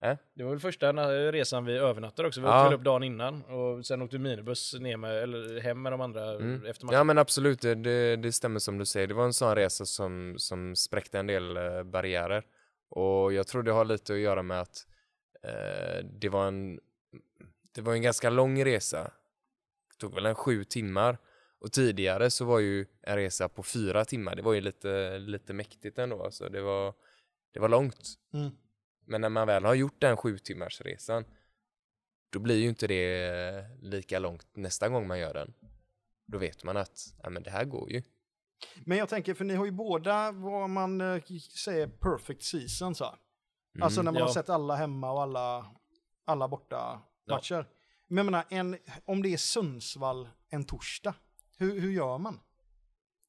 [0.01, 0.17] Äh?
[0.33, 0.93] det var väl första
[1.31, 2.41] resan vi övernattade också.
[2.41, 2.63] Vi Ja.
[2.65, 6.31] åkte upp dagen innan och sen åkte minibuss ner med, eller hem med de andra
[6.35, 6.65] Mm.
[6.65, 6.97] efter matchen.
[6.97, 9.07] Ja men absolut, det, det, det stämmer som du säger.
[9.07, 12.43] Det var en sån resa som, som spräckte en del eh, barriärer.
[12.89, 14.88] Och jag tror det har lite att göra med att
[15.43, 16.79] eh, det var en
[17.71, 19.11] det var en ganska lång resa.
[19.95, 21.17] Det tog väl en sju timmar.
[21.60, 25.53] Och tidigare så var ju en resa på fyra timmar, det var ju lite, lite
[25.53, 26.23] mäktigt ändå.
[26.23, 26.93] Alltså det, var,
[27.53, 28.13] det var långt.
[28.34, 28.51] Mm.
[29.05, 31.25] Men när man väl har gjort den sju timmars resan
[32.36, 35.53] då blir ju inte det eh, lika långt nästa gång man gör den.
[36.27, 38.03] Då vet man att ja, men det här går ju.
[38.86, 41.21] Men jag tänker, för ni har ju båda vad man eh,
[41.65, 43.15] säger perfect season så.
[43.81, 44.34] Alltså när man har ja.
[44.34, 45.75] sett alla hemma och alla,
[46.25, 47.67] alla borta matcher.
[48.07, 51.13] Men jag menar, en, om det är Sundsvall en torsdag,
[51.57, 52.39] hur, hur gör man?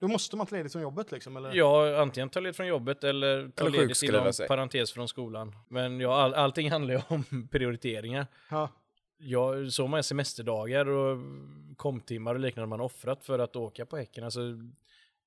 [0.00, 1.54] Då måste man ta ledigt från jobbet liksom, eller?
[1.54, 4.48] Ja, antingen ta ledigt från jobbet eller ta Eller ledigt inom sig.
[4.48, 5.56] parentes från skolan.
[5.68, 8.26] Men ja, all, allting handlar ju om prioriteringar.
[8.50, 8.68] Ja.
[9.18, 11.18] Ja, så många semesterdagar och
[11.76, 14.24] komptimmar och liknande man offrat för att åka på Häcken.
[14.24, 14.40] Alltså,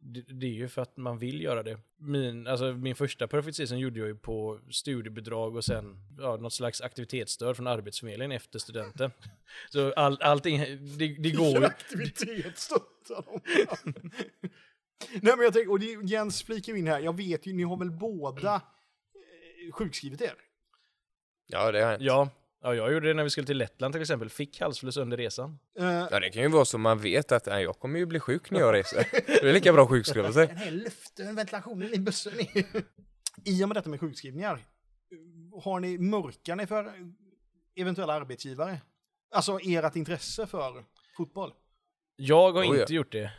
[0.01, 1.79] det, är ju för att man vill göra det.
[1.97, 6.53] Min, alltså, min första Perfect Season gjorde jag ju på studiebidrag och sen ja, något
[6.53, 9.11] slags aktivitetsstöd från Arbetsförmedlingen efter studenten.
[9.69, 10.59] Så all, allting,
[10.97, 11.65] det, det går ju.
[11.65, 13.41] aktivitet stöttar dem.
[15.21, 17.77] Nej men jag tänker, och det, Jens flikar in här, jag vet ju, ni har
[17.77, 20.33] väl båda eh, sjukskrivit er?
[21.47, 22.03] Ja, det har hänt.
[22.03, 22.29] Ja,
[22.61, 24.29] ja, jag gjorde det när vi skulle till Lettland till exempel.
[24.29, 25.59] Fick halsfluss under resan.
[25.79, 28.19] Eh, Ja, det kan ju vara så man vet att nej, jag kommer ju bli
[28.19, 29.07] sjuk när jag reser.
[29.27, 30.47] Det är lika bra att sjukskriva sig.
[30.47, 32.33] Den här luften, ventilationen i bussen.
[33.45, 34.65] I och med detta med sjukskrivningar,
[35.63, 36.93] har ni, mörkar ni för
[37.75, 38.81] eventuella arbetsgivare?
[39.31, 40.83] Alltså ert intresse för
[41.17, 41.51] fotboll?
[42.15, 42.81] Jag har Oh, ja.
[42.81, 43.31] inte gjort det.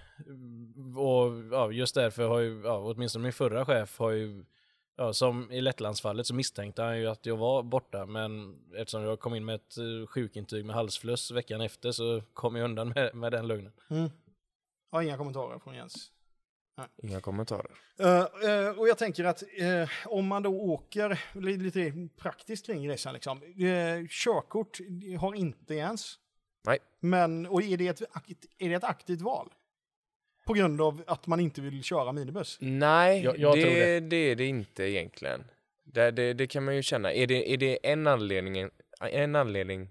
[0.96, 4.44] Och ja, just därför har ju, ja, åtminstone min förra chef har ju,
[5.00, 9.20] ja, som i Lettlandsfallet så misstänkte han ju att jag var borta, men eftersom jag
[9.20, 13.14] kom in med ett eh, sjukintyg med halsfluss veckan efter så kom jag undan med,
[13.14, 13.72] med den lögnen.
[14.92, 16.12] Ja, inga kommentarer från Jens.
[17.02, 17.70] Inga kommentarer.
[17.98, 22.90] Eh, eh, och jag tänker att eh, om man då åker li- lite praktiskt kring
[22.90, 24.78] resan, liksom, uh, körkort
[25.20, 26.18] har inte Jens.
[26.66, 26.78] Nej.
[27.00, 28.00] Men, och är det, ett,
[28.58, 29.52] är det ett aktivt val?
[30.50, 32.58] På grund av att man inte vill köra minibuss?
[32.60, 34.00] Nej, Jag- jag det, tror det.
[34.00, 34.16] det.
[34.16, 35.44] är det inte egentligen.
[35.84, 37.12] Det, det, det kan man ju känna.
[37.12, 39.88] Är det, är det en, anledning, en anledning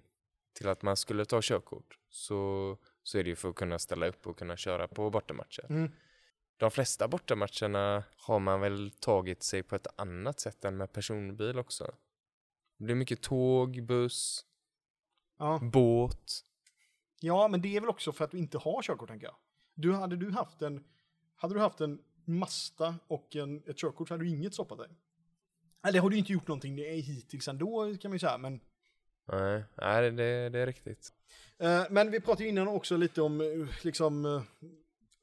[0.54, 4.08] till att man skulle ta körkort så, så är det ju för att kunna ställa
[4.08, 5.66] upp och kunna köra på bortamatcher.
[5.70, 5.92] Mm.
[6.58, 11.60] De flesta bortamatcherna har man väl tagit sig på ett annat sätt än med personbil
[11.60, 11.92] också.
[12.78, 14.46] Det blir mycket tåg, buss,
[15.40, 15.60] Ja.
[15.64, 16.42] båt.
[17.20, 19.36] ja, men det är väl också för att du inte har körkort, tänker jag.
[19.82, 20.84] Du, hade du haft en,
[21.36, 24.88] hade du haft en Mazda och en, ett körkort så hade du inget stoppat dig.
[25.84, 28.38] Eller det har du inte gjort någonting det är hittills ändå, kan man ju säga,
[28.38, 28.60] men
[29.32, 31.14] Nej, nej det, det är riktigt.
[31.58, 34.42] Eh, Men vi pratade ju innan också lite om eh, liksom, eh,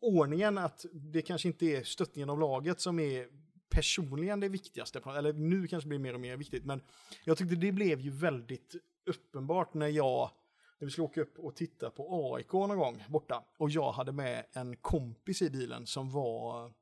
[0.01, 3.27] ordningen, att det kanske inte är stöttningen av laget som är
[3.69, 5.01] personligen det viktigaste.
[5.17, 6.81] Eller nu kanske det blir mer och mer viktigt, men
[7.25, 8.75] jag tyckte det blev ju väldigt
[9.07, 10.31] uppenbart när jag,
[10.79, 14.13] när vi skulle åka upp och titta på AIK någon gång borta, och jag hade
[14.13, 16.73] med en kompis i bilen som var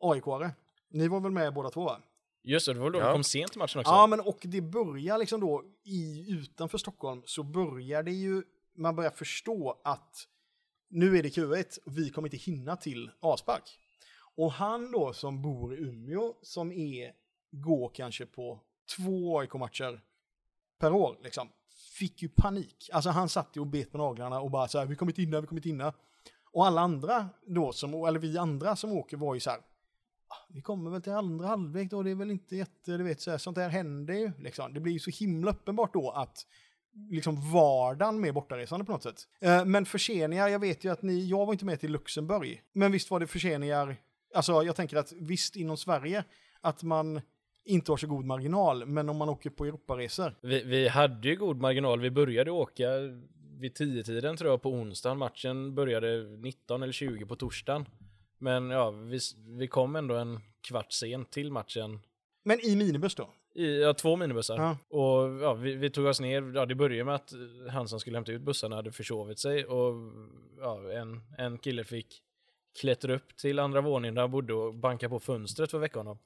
[0.00, 0.50] AIK-are.
[0.88, 2.00] Ni var väl med båda två va?
[2.42, 3.12] Just det, det var då Ja.
[3.12, 3.92] kom sent till matchen också.
[3.92, 8.42] Ja, men och det börjar liksom då i, utanför Stockholm så börjar det ju,
[8.74, 10.28] man börjar förstå att
[10.88, 13.78] nu är det Q1 och vi kommer inte hinna till avspark.
[14.36, 17.12] Och han då som bor i Umeå som är,
[17.50, 18.60] går kanske på
[18.96, 20.00] två AIK-matcher
[20.78, 21.48] per år liksom,
[21.98, 22.90] fick ju panik.
[22.92, 25.22] Alltså han satt ju och bet på naglarna och bara så här, vi kommer inte
[25.22, 25.92] hinna, vi kommer inte hinna.
[26.52, 29.58] Och alla andra då, som, eller vi andra som åker var ju så här,
[30.28, 33.20] ah, vi kommer väl till andra halvlek då, det är väl inte jätte, du vet,
[33.20, 34.32] så här, sånt där händer ju.
[34.38, 34.74] Liksom.
[34.74, 36.46] Det blir ju så himla uppenbart då att
[37.10, 39.28] liksom vardagen med bortaresande på något sätt.
[39.40, 42.92] Eh, men förseningar, jag vet ju att ni, jag var inte med till Luxemburg, men
[42.92, 43.96] visst var det förseningar,
[44.34, 46.24] alltså jag tänker att visst inom Sverige,
[46.60, 47.20] att man
[47.68, 50.34] inte har så god marginal, men om man åker på Europaresor.
[50.40, 52.00] Vi, vi hade ju god marginal.
[52.00, 52.88] Vi började åka
[53.58, 55.18] vid 10-tiden tror jag på onsdagen.
[55.18, 57.86] Matchen började 19 eller 20 på torsdagen.
[58.38, 62.00] Men ja, vi, vi kom ändå en kvart sent till matchen.
[62.42, 63.30] Men i minibuss då?
[63.54, 64.56] I ja, två minibussar.
[64.56, 64.78] Ja.
[64.88, 66.52] Och ja, vi, vi tog oss ner.
[66.54, 67.32] Ja, det började med att
[67.70, 69.64] han som skulle hämta ut bussarna hade försovit sig.
[69.64, 69.94] Och
[70.60, 72.22] ja, en, en kille fick
[72.80, 75.98] klättra upp till andra våningen där han bodde och banka på fönstret för att väcka
[75.98, 76.18] honom.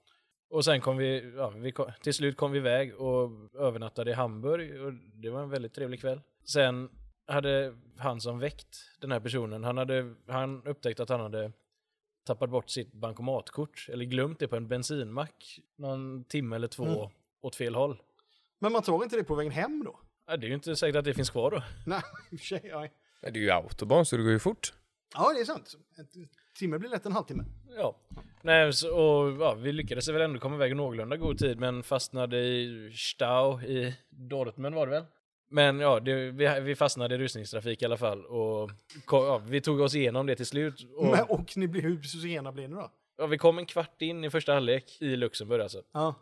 [0.52, 4.14] Och sen kom vi, ja, vi kom, till slut kom vi iväg och övernattade i
[4.14, 6.20] Hamburg och det var en väldigt trevlig kväll.
[6.44, 6.90] Sen
[7.26, 11.52] hade han som väckt den här personen, han, hade, han upptäckte att han hade
[12.26, 17.10] tappat bort sitt bankomatkort eller glömt det på en bensinmack någon timme eller två Mm.
[17.40, 18.02] åt fel håll.
[18.58, 20.00] Men man tar inte det på vägen hem då?
[20.26, 21.62] Ja, det är ju inte säkert att det finns kvar då.
[21.86, 22.60] Nej, i och för sig.
[23.20, 24.72] Det är ju autobahn så det går ju fort.
[25.14, 25.74] Ja, det är sant.
[26.58, 27.44] Timme blir lätt en halvtimme.
[27.76, 27.96] Ja.
[28.42, 31.82] Nej, så, och, ja, vi lyckades väl ändå komma iväg i någorlunda god tid, men
[31.82, 35.04] fastnade i Stau i Dortmund var det väl?
[35.50, 38.70] Men ja, det, vi, vi fastnade i rusningstrafik i alla fall och
[39.10, 40.86] ja, vi tog oss igenom det till slut.
[40.96, 42.90] Och, Men, och ni blir, hur sena blir ni då?
[43.18, 45.82] ja, vi kom en kvart in i första halvlek i Luxemburg alltså.
[45.92, 46.14] Ja.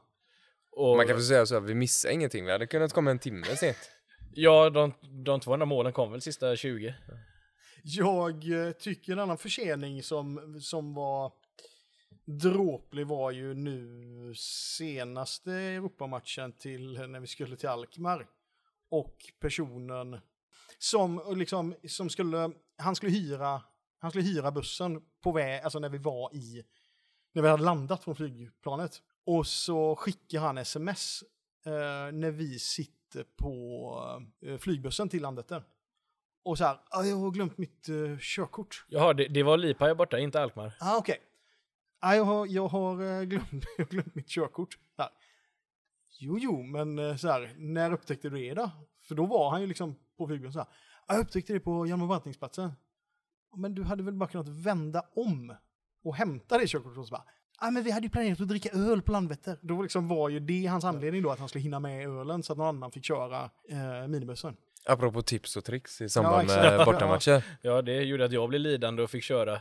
[0.71, 2.45] Och, Man kan väl säga så att vi missade ingenting.
[2.45, 3.91] Vi hade kunnat komma en timme sent.
[4.35, 4.93] Ja, de,
[5.25, 6.95] de två enda målen kom väl sista 20.
[7.83, 11.33] Jag eh, tycker en annan försening som, som var
[12.25, 18.27] dråplig var ju nu senaste Europamatchen till när vi skulle till Alkmaar.
[18.89, 20.21] Och personen
[20.79, 23.63] som eh, liksom, som skulle, han skulle hyra,
[23.99, 26.65] han skulle hyra bussen på väg, alltså när vi var i,
[27.33, 29.03] när vi hade landat från flygplanet.
[29.25, 31.25] Och så skickar han sms
[31.67, 35.65] eh, när vi sitter på eh, flygbussen till landet där.
[36.43, 38.85] Och så här, "Ah, jag har glömt mitt uh, körkort.
[38.89, 40.75] Jaha, det, det var Lipaja borta, inte Alkmaar.
[40.81, 41.19] Ah, okej.
[42.03, 44.79] Nej, jag har, jag har eh, glömt, jag har glömt mitt körkort.
[44.97, 45.11] Så här.
[46.19, 48.71] Jo, jo, men eh, så här, när upptäckte du det då?
[49.09, 50.69] För då var han ju liksom på flygplatsen så här.
[51.09, 52.73] "Ja, Jag upptäckte det på Hjalmar Brantings-platsen.
[53.51, 55.55] "Ja, Men du hade väl bara kunnat vända om
[56.05, 57.25] och hämta det körkortet och så bara.
[57.61, 59.59] Ja, men vi hade ju planerat att dricka öl på Landvetter.
[59.63, 62.53] Då liksom var ju det hans anledning då att han skulle hinna med ölen så
[62.53, 64.57] att någon annan fick köra eh, minibussen.
[64.87, 66.63] Apropå tips och tricks i samband exakt.
[66.63, 67.45] med bortamatcher.
[67.63, 69.61] Ja, det gjorde att jag blev lidande och fick köra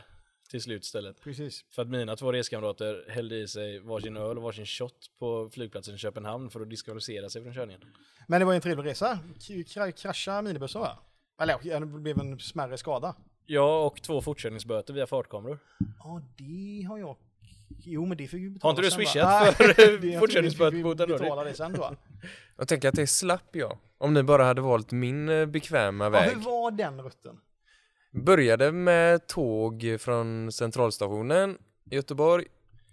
[0.50, 1.20] till slut istället.
[1.20, 1.64] Precis.
[1.70, 5.94] För att mina två reskamrater hällde i sig varsin öl och varsin shot på flygplatsen
[5.94, 7.80] i Köpenhamn för att diskvalificera sig från körningen.
[8.26, 9.18] Men det var ju en trevlig resa.
[9.74, 10.98] K- krascha minibussen va?
[11.42, 13.14] Eller ja, det blev en smärre skada.
[13.46, 15.58] Ja, och två fortkörningsböter via fartkameror.
[15.98, 17.16] Ja, det har jag.
[17.84, 21.72] Jo, men det fick vi Har betala inte du swishat för vi fortkörningsböter det sen
[21.72, 21.94] då.
[22.56, 23.78] Jag tänker att det slapp jag.
[24.00, 26.30] Om ni bara hade valt min eh, bekväma Ja, väg.
[26.30, 27.36] hur var den rutten?
[28.12, 31.58] Började med tåg från centralstationen
[31.90, 32.46] i Göteborg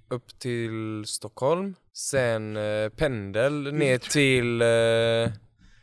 [0.09, 1.75] upp till Stockholm.
[1.93, 4.61] Sen eh, pendel ner till...
[4.61, 4.67] Eh,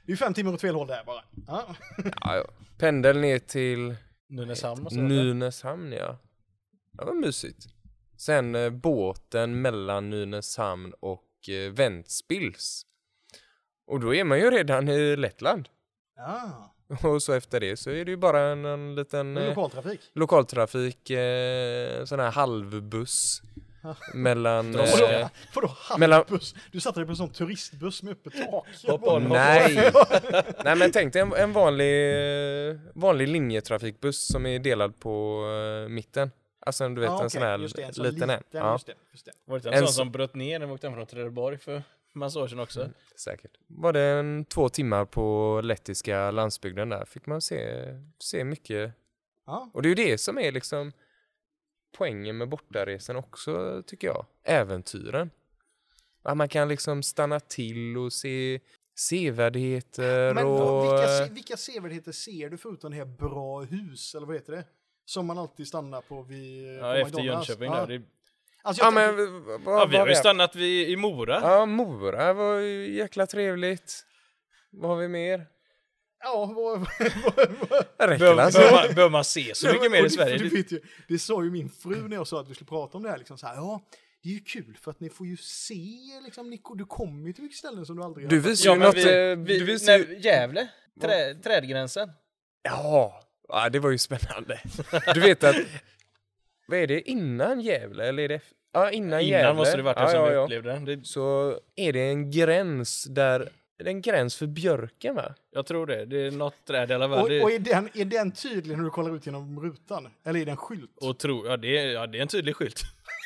[0.07, 1.25] Det är fem timmar åt fel håll där bara.
[1.47, 1.77] Ja.
[2.21, 2.45] ja, ja,
[2.79, 3.95] pendel ner till
[4.29, 4.99] Nynäshamn och så.
[5.01, 6.19] Nynäshamn ja.
[6.93, 7.67] Det var mysigt.
[8.17, 12.87] Sen eh, båten mellan Nynäshamn och eh, Ventspils.
[13.87, 15.69] Och då är man ju redan i Lettland.
[16.17, 16.71] ja.
[17.03, 19.49] Och så efter det så är det ju bara en, en liten Det är eh,
[19.49, 20.01] lokaltrafik.
[20.15, 23.43] lokaltrafik, eh, sån här halvbuss
[24.15, 24.73] mellan...
[24.73, 26.55] Vadå, Eh, vadå mellan- halvbuss?
[26.73, 28.67] Du satte dig på en sån turistbuss med öppet tak.
[28.87, 29.93] Hoppa nej!
[30.65, 32.11] nej men tänk dig en, en vanlig,
[32.71, 35.45] eh, vanlig linjetrafikbuss som är delad på
[35.85, 36.31] eh, mitten.
[36.67, 38.39] Alltså du vet Ja, en sån okej, här just det, en sån liten en.
[38.39, 39.33] liten, Ja, Just det, just det.
[39.45, 41.07] Var det inte En en sån så- som bröt ner när vi åkte hem från
[41.07, 41.83] Trelleborg för
[42.15, 42.91] massa år sedan också?
[43.17, 43.57] säkert.
[43.67, 47.85] Var det en två timmar på lettiska landsbygden där fick man se,
[48.19, 48.93] se mycket.
[49.47, 49.71] Ja.
[49.75, 50.93] Och det är ju det som är liksom
[51.97, 54.27] poängen med bortaresan också tycker jag.
[54.43, 55.31] Äventyren.
[56.23, 58.61] Att man kan liksom stanna till och se
[58.97, 60.85] sevärdheter Men och...
[60.85, 64.65] vilka, vilka sevärdheter ser du förutom det här bra hus, eller vad heter det?
[65.05, 67.49] Som man alltid stannar på vid Ja, på efter McDonalds.
[67.49, 67.87] Jönköping ja.
[67.87, 67.99] där.
[67.99, 68.05] Det,
[68.65, 69.17] Alltså Ja men
[69.65, 71.41] vad ja, vi var har ju stannat vid, i Mora.
[71.43, 74.05] Ja, Mora var ju jäkla trevligt.
[74.71, 75.47] Vad har vi mer?
[76.27, 76.81] ja, vad,
[78.09, 78.59] räcker Behöver alltså.
[78.61, 80.39] behöver man, behöver man se så mycket mer i Sverige?
[80.39, 82.69] Du Det- vet ju, det sa ju min fru när jag sa att vi skulle
[82.69, 83.19] prata om det här.
[83.19, 83.83] Liksom så här ja,
[84.23, 85.75] det är ju kul för att ni får ju se,
[86.25, 88.75] liksom, ni, du kommer ju till mycket ställen som du aldrig Du har visar Ja,
[88.75, 88.97] ju men något...
[88.97, 90.19] vi, vi, du visar ju...
[90.21, 90.69] Gävle,
[91.01, 92.09] trä, trädgränsen.
[92.63, 94.61] Ja, ja, det var ju spännande.
[95.15, 95.57] Du vet att...
[96.67, 97.11] Vad är det?
[97.11, 98.09] Innan Gävle?
[98.09, 98.41] Eller är det...
[98.73, 99.55] Ja, innan, Innan Gävle.
[99.55, 100.41] måste det varit ja, eftersom ja, ja.
[100.45, 100.85] upplevde den.
[100.85, 103.49] Det, Så är det en gräns där...
[103.79, 105.35] Det är en gräns för björken va?
[105.53, 106.05] jag tror det.
[106.05, 107.23] Det är något träd i alla fall.
[107.23, 110.09] Och, Det- och är, den, är den tydlig när du kollar ut genom rutan?
[110.25, 110.99] Eller är det en skylt?
[111.01, 112.81] Och tro, ja, det är, ja, det är en tydlig skylt.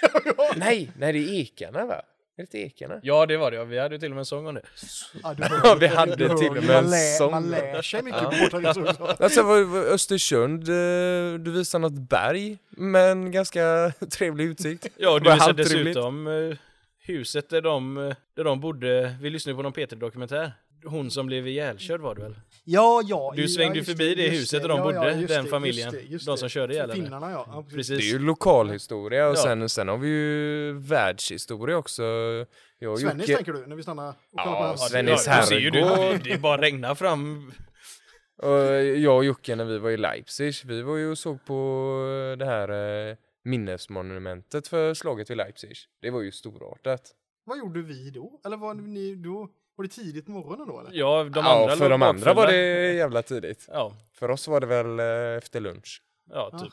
[0.56, 2.02] Nej, nej det är ekarna va?
[2.38, 3.00] Är det ekarna?
[3.02, 3.64] Ja, det var det.
[3.64, 4.62] Vi hade ju till och med en sång om det.
[5.22, 7.30] Ja, du Ja, vi hade du till och med en sång.
[7.30, 8.48] Man lär sig mycket Ja.
[8.50, 9.16] på också.
[9.24, 9.42] Alltså
[9.94, 14.86] Östersund, eh, du visar något berg med en ganska trevlig utsikt.
[14.96, 16.56] Ja, och du visade dessutom eh,
[17.00, 19.16] huset där de, eh, där de bodde.
[19.20, 20.52] Vi lyssnade på någon Peter-dokumentär.
[20.84, 22.34] Hon som blev ihjälkörd var det väl?
[22.64, 23.32] Ja, ja.
[23.36, 25.92] Du ja, svängde just förbi det huset där de bodde, just den det, familjen.
[25.94, 26.38] just det, just De det.
[26.38, 27.02] som körde ihjäl henne.
[27.04, 27.46] Finnarna ja.
[27.52, 27.98] ja precis.
[27.98, 29.42] Det är ju lokalhistoria och Ja.
[29.42, 32.02] sen, sen har vi ju världshistoria också.
[32.78, 34.78] Jag och Svennis Jocke- tänker du, när vi stannar och kollar Ja, på.
[34.78, 36.20] Svennis ja, du ser ju, du, herrgård.
[36.24, 37.52] det är bara regna fram.
[38.42, 41.54] Och jag och Jocke när vi var i Leipzig, vi var ju och såg på
[42.38, 42.68] det här
[43.10, 45.72] eh, minnesmonumentet för slaget vid Leipzig.
[46.02, 47.00] Det var ju storartat.
[47.44, 48.40] Vad gjorde vi då?
[48.44, 49.48] Eller var ni då?
[49.78, 50.90] Var det tidigt på morgonen då eller?
[50.94, 53.68] Ja, de ja, andra för de andra var det jävla tidigt.
[53.72, 56.02] Ja, För oss var det väl eh, efter lunch.
[56.30, 56.58] ja, Ja.
[56.58, 56.72] typ.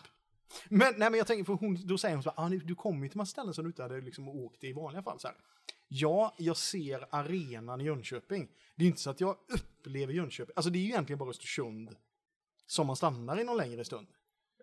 [0.69, 3.03] Men, nej, men jag tänker, för hon, då säger hon så här, ah, du kommer
[3.03, 5.19] ju till massa ställen som du inte hade liksom åkt i vanliga fall.
[5.19, 5.37] Så här.
[5.87, 8.47] Ja, jag ser arenan i Jönköping.
[8.75, 10.53] Det är inte så att jag upplever Jönköping.
[10.55, 11.95] Alltså det är ju egentligen bara Östersund
[12.67, 14.07] som man stannar i någon längre stund.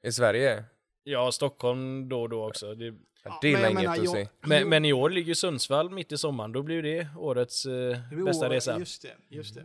[0.02, 0.64] I Sverige?
[1.05, 2.75] Ja, Stockholm då och då också.
[2.75, 4.29] Det, Ja, det är men jag inget menar, att jag- se.
[4.41, 6.53] men, men i år ligger Sundsvall mitt i sommaren.
[6.53, 8.79] Då blir det årets eh, Det blir bästa år- resa.
[8.79, 9.65] Just det, just det.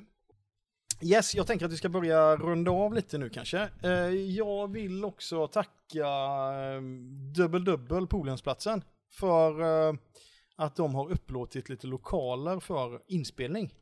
[1.01, 3.69] Yes, jag tänker att vi ska börja runda av lite nu kanske.
[3.83, 6.81] Eh, jag vill också tacka eh,
[7.35, 8.83] Dubbel Dubbel Polensplatsen
[9.13, 9.95] för eh,
[10.55, 13.73] att de har upplåtit lite lokaler för inspelning.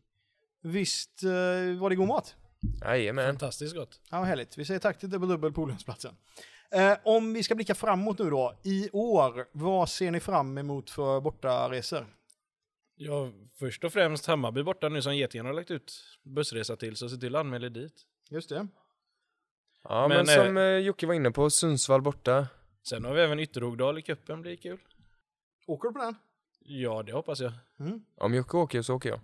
[0.62, 2.36] Visst eh, var det god mat?
[2.82, 3.26] Jajamän.
[3.28, 3.99] Fantastiskt gott.
[4.12, 4.58] Ja, vad härligt.
[4.58, 6.16] Vi säger tack till Dubbel Dubbel Polensplatsen.
[6.72, 10.89] Eh, om vi ska blicka framåt nu då, i år, vad ser ni fram emot
[10.89, 12.05] för bortaresor?
[12.95, 15.93] Ja, först och främst Hammarby borta nu som Getingarna har lagt ut
[16.24, 17.93] bussresa till, så se till att anmäla dit.
[18.30, 18.68] Just det.
[19.84, 22.47] Ja, men, Men, som eh, Jocke var inne på, Sundsvall borta.
[22.84, 24.78] Sen har vi även Ytterhogdal i cupen, blir kul.
[25.68, 26.16] Åker du på den?
[26.59, 27.51] Ja, det hoppas jag.
[28.18, 29.20] Om Jocke åker så åker jag.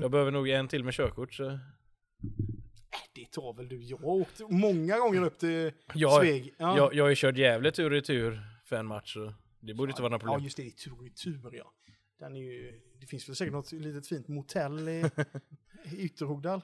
[0.00, 1.34] Jag behöver nog en till med körkort.
[1.34, 1.58] Så.
[3.20, 3.82] Det tar väl du.
[3.82, 6.54] Jag har åkt många gånger upp till Jag, Sveg.
[6.58, 6.76] Ja.
[6.76, 9.12] jag, jag har ju kört Gävle tur och retur för en match.
[9.14, 10.44] Så det borde inte vara några Ja, problem.
[10.44, 10.62] just det.
[10.62, 11.72] Det är tur och tur, ja.
[12.18, 15.04] Den är ju, det finns väl säkert något litet fint motell i,
[15.84, 16.62] i Ytterhogdal.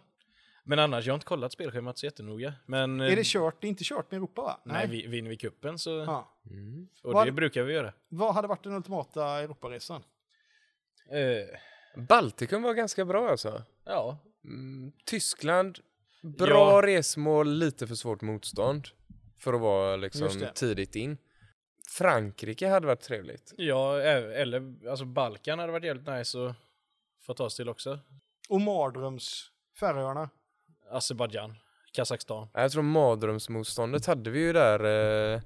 [0.64, 2.54] Men annars, jag har inte kollat spelschemat så jättenoga.
[2.66, 3.60] Men eh, Är det kört?
[3.60, 4.60] Det är inte kört med Europa, va?
[4.64, 5.90] nej, vi, vinner vi kuppen så...
[5.90, 6.38] Ja.
[7.02, 7.92] Och Vad- det brukar vi göra.
[8.08, 10.02] Vad hade varit den ultimata Europaresan?
[11.10, 13.62] Eh, Baltikum var ganska bra alltså.
[13.84, 15.78] ja, Mm, Tyskland,
[16.26, 16.86] bra Ja.
[16.86, 18.88] resmål, lite för svårt motstånd.
[19.38, 21.18] För att vara liksom tidigt in.
[21.88, 23.54] Frankrike hade varit trevligt.
[23.56, 26.56] ja, eller alltså Balkan hade varit jävligt nice att
[27.26, 27.98] få ta oss till också.
[28.48, 29.50] Och mardröms
[29.80, 30.30] Färöarna.
[30.90, 31.54] Azerbajdzjan,
[31.92, 32.48] Kazakstan.
[32.54, 35.40] Jag tror mardrömsmotståndet hade vi ju där eh,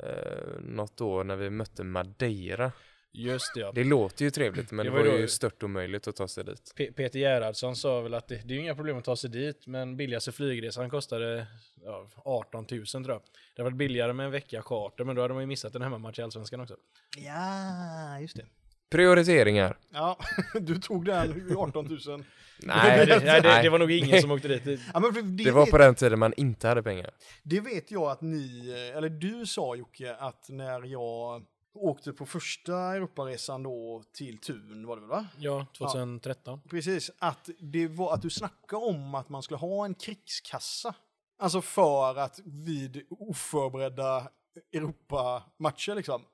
[0.00, 2.72] eh, något år när vi mötte Madeira.
[3.18, 3.72] Just det ja.
[3.74, 6.28] Det låter ju trevligt men Det det var var, ju då- stört omöjligt att ta
[6.28, 6.72] sig dit.
[6.76, 9.66] Pe- Peter Gerhardsson sa väl att det, det är inga problem att ta sig dit,
[9.66, 11.46] men billigaste flygresan kostade
[11.84, 13.20] ja, 18 000 tror jag.
[13.56, 15.82] Det hade varit billigare med en vecka charter, men då hade man ju missat en
[15.82, 16.76] hemmamatch i Allsvenskan också.
[17.16, 18.46] Ja, just det.
[18.90, 19.78] Prioriteringar.
[19.92, 20.18] Ja,
[20.60, 22.24] du tog den 18 000.
[22.62, 23.62] Nej, det, nej, det, nej.
[23.62, 24.64] det var nog ingen som åkte dit.
[24.64, 27.10] Det- Ja, men för det, Det var vet, på den tiden man inte hade pengar.
[27.42, 31.42] det vet jag att ni, eller du sa Jocke, att när jag
[31.78, 35.26] åkte på första Europaresan då till Tun, var det väl va?
[35.38, 36.60] Ja, 2013.
[36.70, 40.94] Precis, att det var att du snackade om att man skulle ha en krigskassa.
[41.38, 44.28] Alltså för att vid oförberedda
[44.72, 46.24] Europamatcher liksom.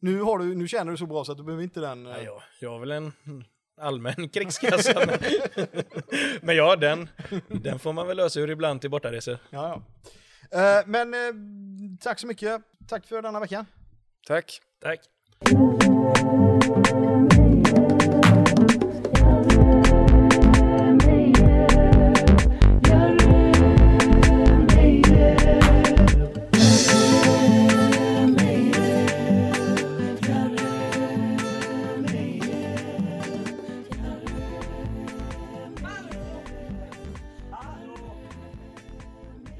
[0.00, 2.06] Nu, har du, nu känner du så bra så att du behöver inte den.
[2.06, 3.12] eh, Nej, jag, jag har väl en
[3.80, 5.06] allmän krigskassa.
[5.06, 5.18] men,
[6.42, 7.08] men ja, den,
[7.48, 9.38] den får man väl lösa ur ibland till bortaresor.
[9.50, 9.82] Ja,
[10.50, 10.80] ja.
[10.80, 11.20] Eh, men eh,
[12.00, 12.62] tack så mycket.
[12.88, 13.66] Tack för denna veckan.
[14.26, 14.60] Tack.
[14.80, 15.00] Tack.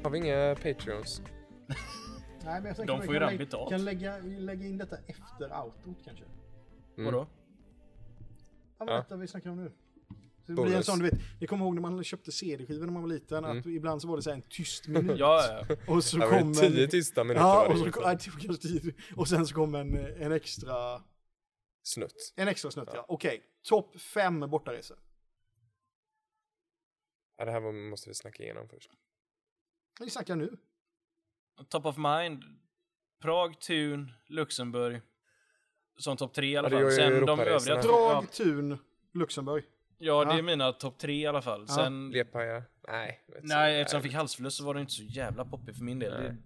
[0.03, 1.21] Har vi inga Patreons?
[2.45, 3.69] Nej, men jag De får ju redan betalt.
[3.69, 6.25] Kan lägga, lägga in detta efter outrot kanske.
[6.97, 7.05] Mm.
[7.13, 7.27] Vadå?
[8.79, 9.01] Ja, men Ja.
[9.01, 9.71] detta vi snackar om nu.
[10.45, 10.85] Så det blir en Bonus.
[10.85, 13.65] sån, du vet, jag kommer ihåg när man köpte CD-skivor när man var liten, att
[13.65, 15.19] ibland så var det så här en tyst minut.
[15.19, 15.75] Ja, ja.
[15.93, 16.89] Och så Det var kom tio en...
[16.89, 18.03] tysta minuter Ja, och så, liksom.
[18.05, 18.93] ja, det var kanske tio.
[19.15, 21.01] och sen så kom en, en extra,
[21.83, 22.33] Snutt.
[22.35, 23.05] en extra snutt ja.
[23.07, 24.97] Okej, topp fem bortaresor.
[27.37, 28.91] Ja, det här måste vi snacka igenom först.
[29.99, 30.57] Vi snackar nu.
[31.69, 32.43] Top of mind.
[33.21, 35.01] Prag, Thun, Luxemburg.
[35.97, 36.91] Som topp tre i alla Ja, det fall.
[36.91, 37.75] Sen de övriga...
[37.75, 38.77] Ja, Prag, Thun,
[39.13, 39.63] Luxemburg.
[39.97, 40.37] ja, det Ja.
[40.37, 41.65] är mina topp tre i alla fall.
[41.67, 41.73] Ja.
[41.75, 42.09] Sen...
[42.11, 42.63] Lepaja?
[42.87, 43.21] Nej.
[43.41, 46.13] Nej, eftersom jag fick halsfluss så var det inte så jävla poppigt för min del.
[46.13, 46.29] Nej.
[46.29, 46.37] Det...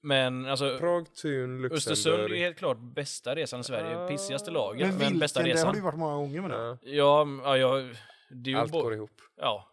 [0.00, 2.38] Men alltså, Prag, Thun, Östersund är Luxemburg.
[2.40, 3.98] helt klart bästa resan i Sverige.
[3.98, 4.08] Ah.
[4.08, 5.72] Pissigaste laget, Men men, bästa det har resan.
[5.72, 6.56] du ju varit många gånger med nu.
[6.56, 7.74] Ja, Ja, m- ja, ja,
[8.30, 9.10] det är ju allt bo- går ihop.
[9.36, 9.68] Ja.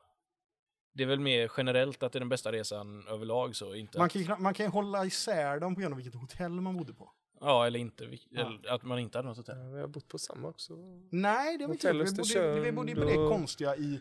[0.98, 3.98] Det är väl mer generellt att det är den bästa resan överlag så inte...
[3.98, 6.78] Man kan, ju, man kan ju hålla isär dem på grund av vilket hotell man
[6.78, 7.12] bodde på.
[7.42, 8.06] Ja, eller inte.
[8.06, 8.42] Vi- Ja.
[8.42, 9.58] Eller att man inte hade något hotell.
[9.58, 10.74] Ja, vi har bott på samma också.
[11.10, 11.98] Nej, det vi inte Hotell.
[11.98, 14.00] Vi bodde, Östersund vi bodde ju på det och- konstiga i...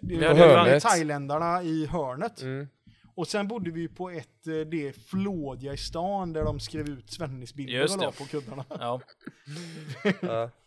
[0.00, 0.82] Det var hade ju hörnet.
[0.82, 2.42] thailändarna i hörnet.
[2.42, 2.68] Mm.
[3.14, 7.10] Och sen bodde vi på ett, eh, det flådiga i stan där de skrev ut
[7.10, 8.06] Svennisbilder Just och det.
[8.06, 8.64] la på kuddarna.
[8.68, 9.00] Ja.
[10.22, 10.50] Ja.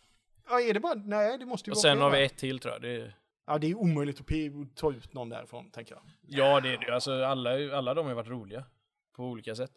[0.48, 0.94] Ja, är det bara...
[0.94, 2.24] Nej, det måste ju Och vara sen fler, har vi va?
[2.24, 2.82] ett till tror jag.
[2.82, 3.16] Det är...
[3.46, 6.02] Ja, det är omöjligt att ta ut någon därifrån, tänker jag.
[6.20, 6.94] Ja, det är det.
[6.94, 8.64] Alltså, alla, alla de har varit roliga.
[9.12, 9.72] På olika sätt.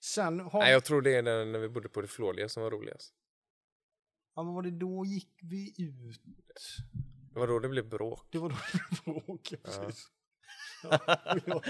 [0.00, 0.60] Sen har...
[0.60, 3.14] Nej, jag tror det är den när vi bodde på det flådiga som var roligast.
[4.34, 6.20] Ja, men var det då gick vi ut?
[7.32, 8.26] Det var då det blev bråk.
[8.30, 10.08] Det var då det bråk, precis.
[10.82, 11.00] Ja.
[11.46, 11.62] Ja.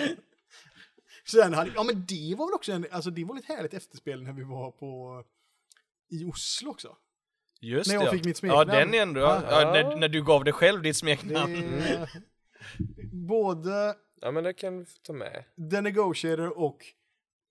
[1.24, 4.22] Sen hade, ja men det var väl också en, alltså det var ett härligt efterspel
[4.22, 5.24] när vi var på,
[6.09, 6.97] i Oslo också.
[7.61, 8.12] Just När jag det, ja.
[8.12, 8.68] fick mitt Ja, smeknamn.
[8.68, 9.20] den är ändå...
[9.20, 9.72] Ja, Ja.
[9.72, 11.82] när, när du gav dig själv ditt Det, smeknamn.
[13.12, 15.44] både Ja, men det kan vi få ta med.
[15.70, 16.78] The Negotiator och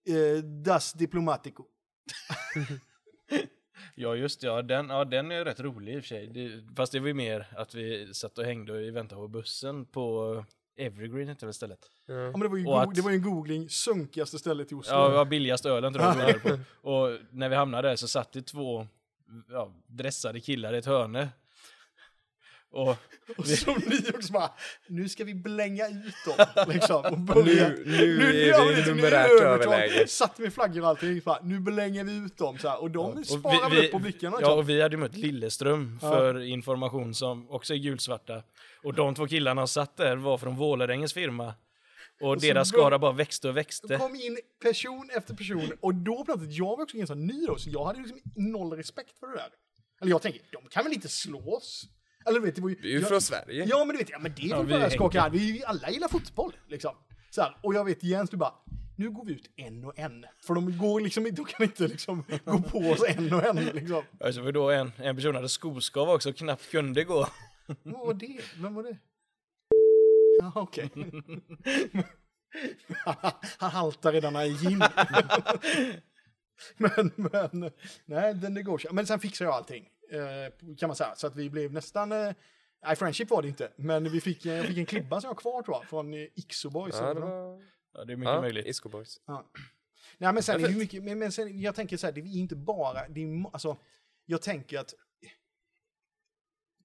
[0.10, 1.64] eh, Das Diplomatico.
[4.00, 4.48] Ja, just det.
[4.48, 6.28] Ja, den, ja, den är rätt rolig i och för sig.
[6.28, 9.86] Det, fast det var ju mer att vi satt och hängde och väntade på bussen
[9.86, 10.46] på
[10.78, 11.80] Evergreen hette väl stället.
[12.06, 12.14] Ja.
[12.14, 14.94] Ja, men det, var ju att- det var ju en googling, sunkigaste stället i Oslo.
[14.94, 16.50] Ja, det var billigast ölen tror jag på.
[16.92, 18.88] Och när vi hamnade där så satt det två
[19.50, 21.30] ja, dressade killar i ett hörne.
[22.72, 22.96] Och
[23.38, 24.52] Och så ni också bara,
[24.88, 26.46] nu ska vi blänga ut dem.
[26.74, 27.70] Liksom, och börja.
[27.70, 30.08] Nu- nu är gör det nu är numerärt överläge.
[30.08, 32.58] Satt med flaggor och allting, bara, nu blänger vi ut dem.
[32.58, 34.32] Så här, och de och sparar vi, upp på blickarna.
[34.36, 34.58] Ja, liksom.
[34.60, 38.44] och vi hade mött Lilleström för information som också är gulsvarta.
[38.84, 41.54] Och de två killarna satt där var från Vålerengens firma.
[42.22, 43.98] Och, Och deras skara bara växte och Det växte.
[43.98, 47.70] kom in person efter person och då plötsligt, jag var också ganska ny då, så
[47.70, 49.50] jag hade liksom noll respekt för det där.
[50.02, 51.84] Eller jag tänker, de kan väl inte slås?
[52.26, 52.76] Eller du vet, det var ju...
[52.82, 53.66] Vi är ju jag- från Sverige.
[53.70, 55.30] Ja men du vet, ja, men det är Ja, väl vi bara är skaka.
[55.30, 56.96] Vi alla gillar fotboll liksom.
[57.30, 58.54] Så här, och jag vet Jens, du bara,
[58.98, 60.26] nu går vi ut en och en.
[60.48, 63.56] För de går liksom inte, de kan inte liksom gå på oss en och en
[63.66, 64.04] liksom.
[64.20, 67.28] Alltså för då en, en person hade skoskav också och knappt kunde gå.
[67.84, 68.40] Vad var det?
[68.58, 68.98] Vem var det?
[70.40, 70.90] Ja, okej.
[73.58, 74.80] Han haltar redan när han gick in.
[76.78, 77.72] men, men,
[78.06, 78.94] nej, den det går.
[78.94, 81.16] Men sen fixade jag allting, eh, kan man säga.
[81.16, 82.34] Så att vi blev nästan, eh,
[82.86, 83.72] nej, friendship var det inte.
[83.76, 86.14] Men vi fick, eh, jag fick en klibba som jag har kvar tror jag, från
[86.14, 86.96] Ixo Boys.
[87.00, 87.62] Ja, det var...
[87.94, 88.84] Ja, det är mycket Ja, möjligt.
[88.84, 89.22] Boys.
[89.26, 89.52] Ja.
[90.18, 92.22] Nej, men sen är det ju mycket, men, men sen, jag tänker så här, det
[92.22, 93.78] är inte bara, det är, alltså,
[94.26, 94.94] jag tänker att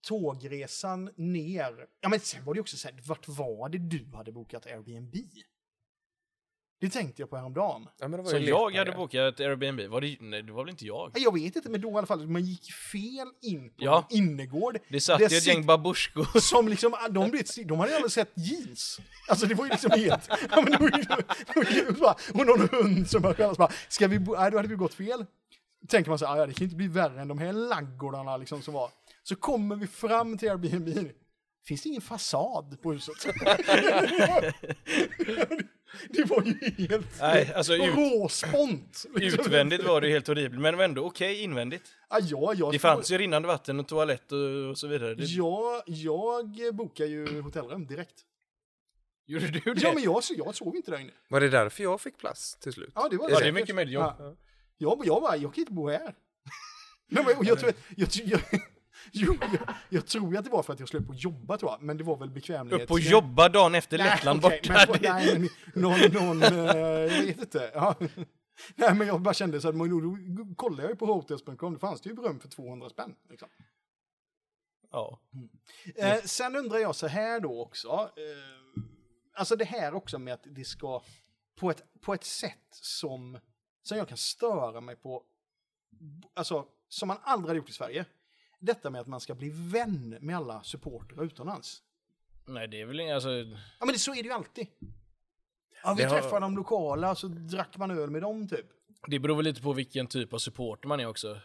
[0.03, 4.33] tågresan ner, ja men sen var det också så här, vart var det du hade
[4.33, 5.15] bokat Airbnb?
[6.81, 7.89] Det tänkte jag på häromdagen.
[7.99, 10.71] Ja, men det var Så jag hade bokat Airbnb, var det, nej, det var väl
[10.71, 11.11] inte jag?
[11.15, 14.07] Jag vet inte, men då i alla fall, man gick fel in på Ja.
[14.11, 14.79] en innergård.
[14.89, 16.41] Det satt Det ju ett gäng babusjkor.
[16.41, 19.01] Som liksom, de, vet, de hade ju aldrig sett jeans.
[19.29, 20.29] Alltså det var ju liksom helt...
[20.51, 23.55] Ja, men det var ju, det var ju bara, och någon hund som bara, så
[23.55, 25.27] bara ska vi, bo- nej då hade vi gått fel.
[25.89, 28.37] Tänker man så här, "Ah, ja, det kan inte bli värre än de här laggårdarna
[28.37, 28.91] liksom som var.
[29.23, 31.11] Så kommer vi fram till Airbnb.
[31.65, 33.15] Finns det ingen fasad på huset?
[36.09, 39.07] det var ju helt Nej, alltså ut, råspont.
[39.15, 39.41] liksom.
[39.41, 41.83] utvändigt var det helt horribelt, men ändå okej invändigt.
[42.11, 45.15] Ja, ja, jag, Det fanns ju rinnande vatten och toalett och, och så vidare.
[45.15, 48.25] Det, Ja, jag bokar ju hotellrum direkt.
[49.27, 49.81] Gjorde du det?
[49.81, 51.13] Ja, men jag, jag sov inte där inne.
[51.29, 52.93] Var det därför jag fick plats till slut?
[52.95, 53.95] Ja, det var Ja, det är mycket möjligt.
[53.95, 54.37] Jag, Ja.
[54.79, 56.01] Jag, jag bara, jag kan inte bo här.
[57.09, 58.41] Nej, men, jag, tror, jag, jag,
[59.13, 61.71] jo, jag, jag tror att det var för att jag skulle upp och jobba tror
[61.73, 62.85] jag, men det var väl bekvämlighet.
[62.85, 64.89] upp och jobba dagen efter Nej, Lettland okej, borta.
[64.93, 65.49] Men, nej, men
[65.83, 67.71] någon, någon eh, jag vet inte.
[67.75, 67.95] Ja.
[68.75, 69.89] Nej, men jag bara kände så att man,
[70.37, 73.15] då kollade jag ju på hotels.com, det fanns det ju rum för 200 spänn.
[73.31, 73.49] Liksom.
[74.91, 75.21] Ja.
[75.97, 77.89] Eh, sen undrar jag så här då också.
[77.89, 78.83] Eh,
[79.35, 81.03] alltså det här också med att det ska
[81.57, 83.39] på ett, på ett sätt som,
[83.83, 85.23] som jag kan störa mig på.
[86.35, 88.05] Alltså som man aldrig hade gjort i Sverige.
[88.65, 91.83] Detta med att man ska bli vän med alla supportrar utomlands.
[92.47, 93.47] Nej, det är väl inga, alltså, Ja
[93.87, 94.67] men det, så är det ju alltid.
[95.85, 98.67] Ja, vi Det har- träffade de lokala så drack man öl med dem typ.
[99.07, 101.39] det beror väl lite på vilken typ av supporter man är också.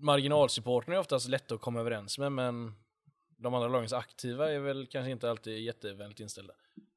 [0.00, 2.72] Marginalsupporten är oftast lätt att komma överens med, men
[3.36, 6.54] de andra lagens aktiva är väl kanske inte alltid jättevänligt inställda.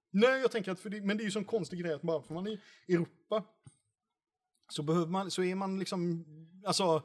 [0.09, 2.33] Nej, jag tänker att, det, men det är ju sån konstig grej att bara för
[2.33, 3.43] man är i Europa
[4.69, 6.25] så behöver man, så är man liksom,
[6.65, 7.03] alltså,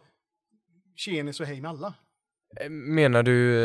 [0.96, 1.94] tjenis och hej med alla.
[2.60, 3.58] Eh, Menar du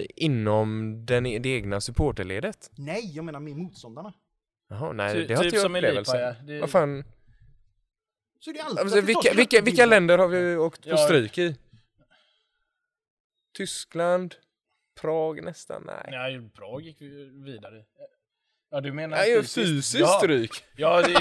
[0.00, 2.70] eh, inom den, det egna supporterledet?
[2.76, 4.12] Nej, jag menar med motståndarna.
[4.68, 6.16] Jaha, nej, Ty- det har typ inte jag som upplevelsen.
[6.16, 7.04] Elipaja, det- Vad fan?
[8.40, 10.88] Så är det alltid Alltså, att det vilka, vilka, vilka länder har vi åkt på
[10.88, 10.96] Ja.
[10.96, 11.56] stryk i?
[13.56, 14.34] Tyskland?
[15.00, 15.82] Prag nästan?
[15.86, 16.08] Nej.
[16.10, 17.84] Nej, Prag gick vi vidare.
[18.70, 20.06] Ja, du menar Nej, fysiskt ja.
[20.06, 20.64] stryk.
[20.76, 21.14] Ja, det...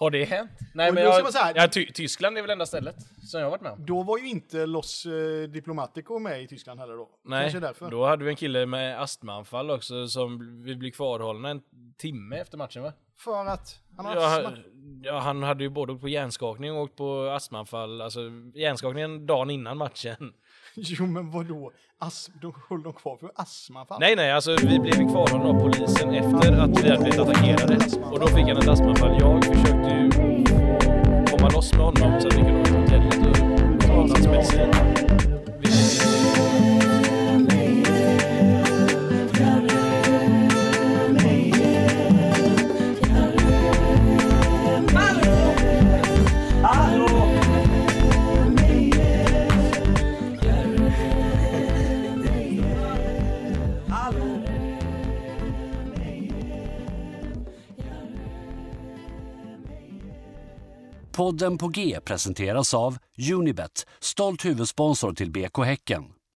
[0.00, 0.50] Har det hänt?
[0.74, 3.60] Nej, men jag, säga- ja, Ty- Tyskland är väl enda stället som jag har varit
[3.62, 3.86] med om.
[3.86, 7.08] Då var ju inte Los eh, Diplomatico med i Tyskland heller då.
[7.24, 7.54] Nej,
[7.90, 11.60] då hade vi en kille med astmaanfall också som vi blev kvarhållna en
[11.98, 12.92] timme efter matchen va?
[13.18, 14.58] För att han har Ja, astma.
[15.02, 18.00] ja, han hade ju både på hjärnskakning och på astmaanfall.
[18.00, 18.20] Alltså
[18.54, 20.32] hjärnskakningen dagen innan matchen.
[20.74, 21.72] Jo, men vadå?
[21.98, 24.00] As då höll de kvar för astmafall?
[24.00, 27.78] Nej, nej, alltså vi blev ju kvarhållna av polisen efter att vi hade blivit attackerade.
[28.12, 29.16] Och då fick han ett astmaanfall.
[29.20, 30.10] Jag försökte ju
[31.30, 33.16] komma loss med honom så att vi kunde åka till hotellet
[33.74, 35.39] och ta hans medicin.
[61.20, 62.98] Podden på G presenteras av
[63.32, 66.02] Unibet, stolt huvudsponsor till BK Häcken.